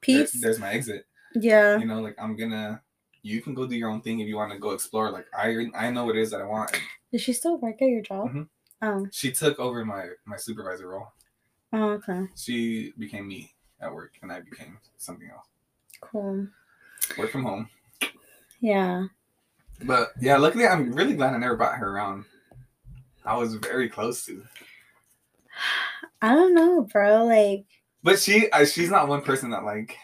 [0.00, 0.32] Peace.
[0.40, 1.06] there's my exit.
[1.34, 1.76] yeah.
[1.78, 2.80] you know like i'm gonna
[3.22, 5.66] you can go do your own thing if you want to go explore like i
[5.74, 6.70] i know what it is that i want
[7.12, 8.28] Does she still work at your job?
[8.30, 8.48] Mhm.
[8.80, 9.06] Oh.
[9.10, 11.08] she took over my my supervisor role
[11.72, 12.28] Oh, okay.
[12.36, 15.46] she became me at work and i became something else
[16.00, 16.46] Cool.
[17.18, 17.68] work from home
[18.60, 19.06] Yeah.
[19.84, 22.24] But yeah luckily i'm really glad i never brought her around
[23.24, 24.42] i was very close to
[26.20, 27.24] I don't know, bro.
[27.26, 27.64] Like,
[28.02, 29.96] but she I, she's not one person that like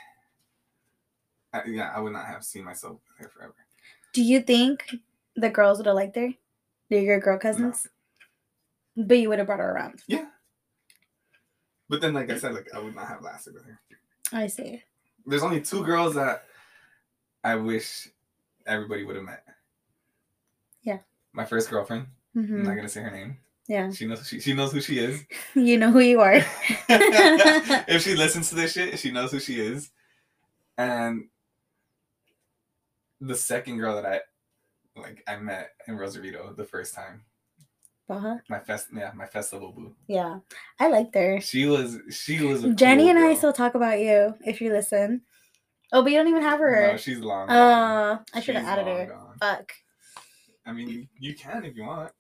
[1.53, 3.55] I, yeah i would not have seen myself with her forever
[4.13, 4.95] do you think
[5.35, 6.31] the girls would have liked her?
[6.89, 7.89] They're your girl cousins?
[8.97, 10.03] But you would have brought her around.
[10.07, 10.27] yeah
[11.89, 13.81] but then like i said like i would not have lasted with her
[14.33, 14.83] I see.
[15.27, 16.45] there's only two girls that
[17.45, 18.09] I wish
[18.67, 19.45] everybody would have met.
[20.85, 20.99] Yeah.
[21.33, 22.07] My first girlfriend.
[22.37, 23.39] I'm hmm not gonna say her name.
[23.69, 23.91] Yeah.
[23.93, 25.25] She knows she, she knows who she is.
[25.55, 26.35] You know who you are.
[26.89, 29.91] if she listens to this shit, she knows who she is.
[30.77, 31.25] And
[33.21, 34.21] the second girl that I
[35.01, 37.23] like I met in Rosarito the first time.
[38.11, 38.37] Uh-huh.
[38.51, 39.95] My fest yeah, my festival boo.
[40.09, 40.41] Yeah.
[40.79, 41.41] I liked her.
[41.41, 45.23] She was she was Jenny cool and I still talk about you if you listen.
[45.93, 46.93] Oh, but you don't even have her.
[46.93, 47.49] No, she's long.
[47.49, 48.25] uh, gone.
[48.35, 49.07] I should have added her.
[49.07, 49.37] gone.
[49.41, 49.73] Fuck.
[50.67, 52.13] I mean, you, can if you want.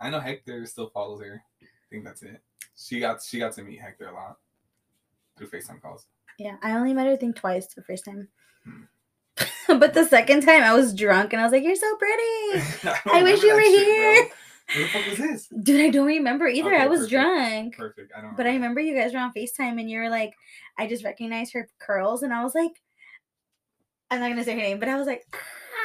[0.00, 1.42] I know Hector still follows her.
[1.62, 2.40] I think that's it.
[2.76, 4.36] She got she got to meet Hector a lot
[5.36, 6.06] through FaceTime calls.
[6.38, 8.28] Yeah, I only met her I think twice the first time.
[8.64, 8.82] Hmm.
[9.78, 13.20] but the second time I was drunk and I was like, "You're so pretty." I,
[13.20, 14.28] I wish you were here.
[14.74, 15.48] Where the fuck was this?
[15.62, 16.74] Dude, I don't remember either.
[16.74, 17.12] Okay, I was perfect.
[17.12, 17.76] drunk.
[17.76, 18.12] Perfect.
[18.16, 18.36] I don't.
[18.36, 20.34] But I remember you guys were on FaceTime and you were like,
[20.78, 22.82] I just recognized her curls and I was like,
[24.10, 25.24] I'm not gonna say her name, but I was like,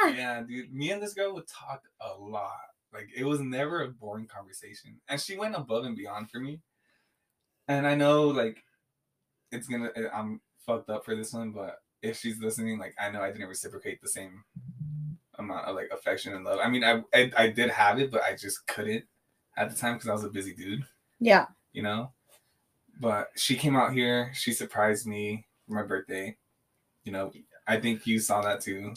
[0.03, 0.07] ah.
[0.07, 0.73] Yeah, dude.
[0.73, 2.59] Me and this girl would talk a lot.
[2.93, 6.59] Like it was never a boring conversation, and she went above and beyond for me.
[7.67, 8.63] And I know, like,
[9.51, 9.91] it's gonna.
[9.95, 13.31] eh, I'm fucked up for this one, but if she's listening, like, I know I
[13.31, 14.43] didn't reciprocate the same
[15.35, 16.59] amount of like affection and love.
[16.61, 19.05] I mean, I I, I did have it, but I just couldn't
[19.57, 20.85] at the time because I was a busy dude.
[21.19, 21.45] Yeah.
[21.71, 22.11] you know.
[22.99, 24.31] But she came out here.
[24.33, 26.35] She surprised me for my birthday.
[27.03, 27.31] You know,
[27.67, 28.93] I think you saw that too.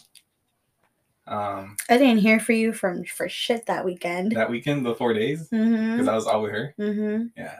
[1.27, 4.33] Um, I didn't hear for you from for shit that weekend.
[4.33, 5.93] that weekend, the four days, mm-hmm.
[5.93, 6.75] because I was all with her.
[6.79, 7.27] Mm-hmm.
[7.35, 7.55] Yeah,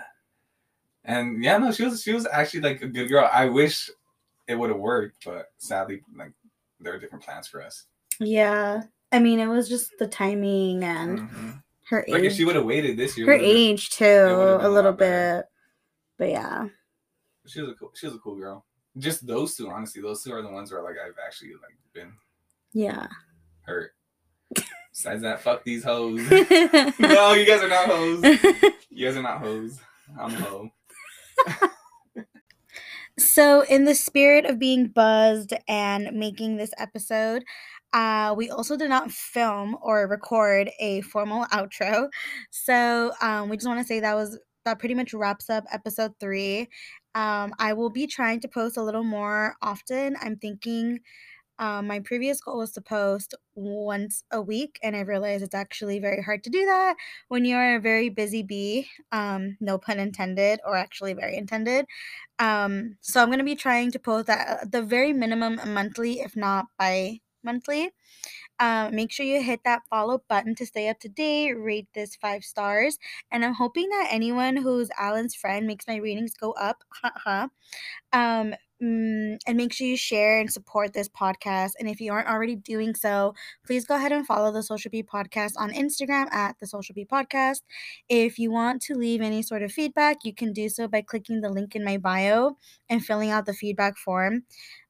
[1.03, 3.29] and yeah, no, she was she was actually like a good girl.
[3.31, 3.89] I wish
[4.47, 6.31] it would have worked, but sadly, like
[6.79, 7.85] there are different plans for us.
[8.19, 8.83] Yeah.
[9.11, 11.63] I mean, it was just the timing and Mhm.
[11.89, 14.97] her Like if she would have waited this year, her age too, a little lot
[14.97, 15.37] better.
[15.37, 15.45] bit.
[16.17, 16.67] But yeah.
[17.47, 18.65] she was a cool, she was a cool girl.
[18.97, 22.13] Just those two, honestly, those two are the ones where like I've actually like been
[22.73, 23.07] Yeah.
[23.65, 23.91] Hurt.
[24.91, 26.21] Besides that, fuck these hoes.
[26.99, 28.23] no, you guys are not hoes.
[28.89, 29.79] You guys are not hoes.
[30.17, 30.71] I'm a hoe.
[33.17, 37.45] So, in the spirit of being buzzed and making this episode,
[37.93, 42.09] uh, we also did not film or record a formal outro.
[42.51, 46.11] So, um, we just want to say that was that pretty much wraps up episode
[46.19, 46.67] three.
[47.13, 50.17] Um, I will be trying to post a little more often.
[50.21, 50.99] I'm thinking
[51.59, 55.99] um, my previous goal was to post once a week, and I realized it's actually
[55.99, 56.95] very hard to do that
[57.29, 58.89] when you're a very busy bee.
[59.11, 61.85] Um, no pun intended, or actually very intended.
[62.39, 66.67] Um, so I'm gonna be trying to post at the very minimum monthly, if not
[66.77, 67.91] bi monthly.
[68.59, 71.53] Um, make sure you hit that follow button to stay up to date.
[71.53, 72.97] Rate this five stars,
[73.31, 76.83] and I'm hoping that anyone who's Alan's friend makes my ratings go up.
[78.13, 81.71] Um, mm, and make sure you share and support this podcast.
[81.79, 83.33] And if you aren't already doing so,
[83.65, 87.05] please go ahead and follow the Social Bee Podcast on Instagram at the Social Bee
[87.05, 87.61] Podcast.
[88.09, 91.41] If you want to leave any sort of feedback, you can do so by clicking
[91.41, 92.57] the link in my bio
[92.89, 94.43] and filling out the feedback form.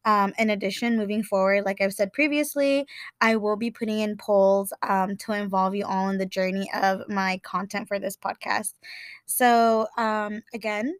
[0.06, 2.86] Um, in addition, moving forward, like I've said previously,
[3.22, 7.10] I will be putting in polls um, to involve you all in the journey of
[7.10, 8.74] my content for this podcast.
[9.26, 10.96] So, um, again,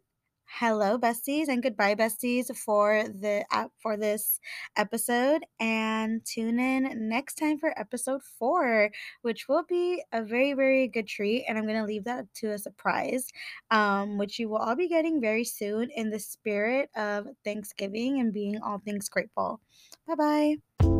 [0.48, 4.38] hello besties and goodbye besties for the app for this
[4.76, 8.90] episode and tune in next time for episode four
[9.22, 12.52] which will be a very very good treat and i'm going to leave that to
[12.52, 13.28] a surprise
[13.70, 18.32] um, which you will all be getting very soon in the spirit of thanksgiving and
[18.32, 19.60] being all things grateful.
[20.06, 20.95] Bye bye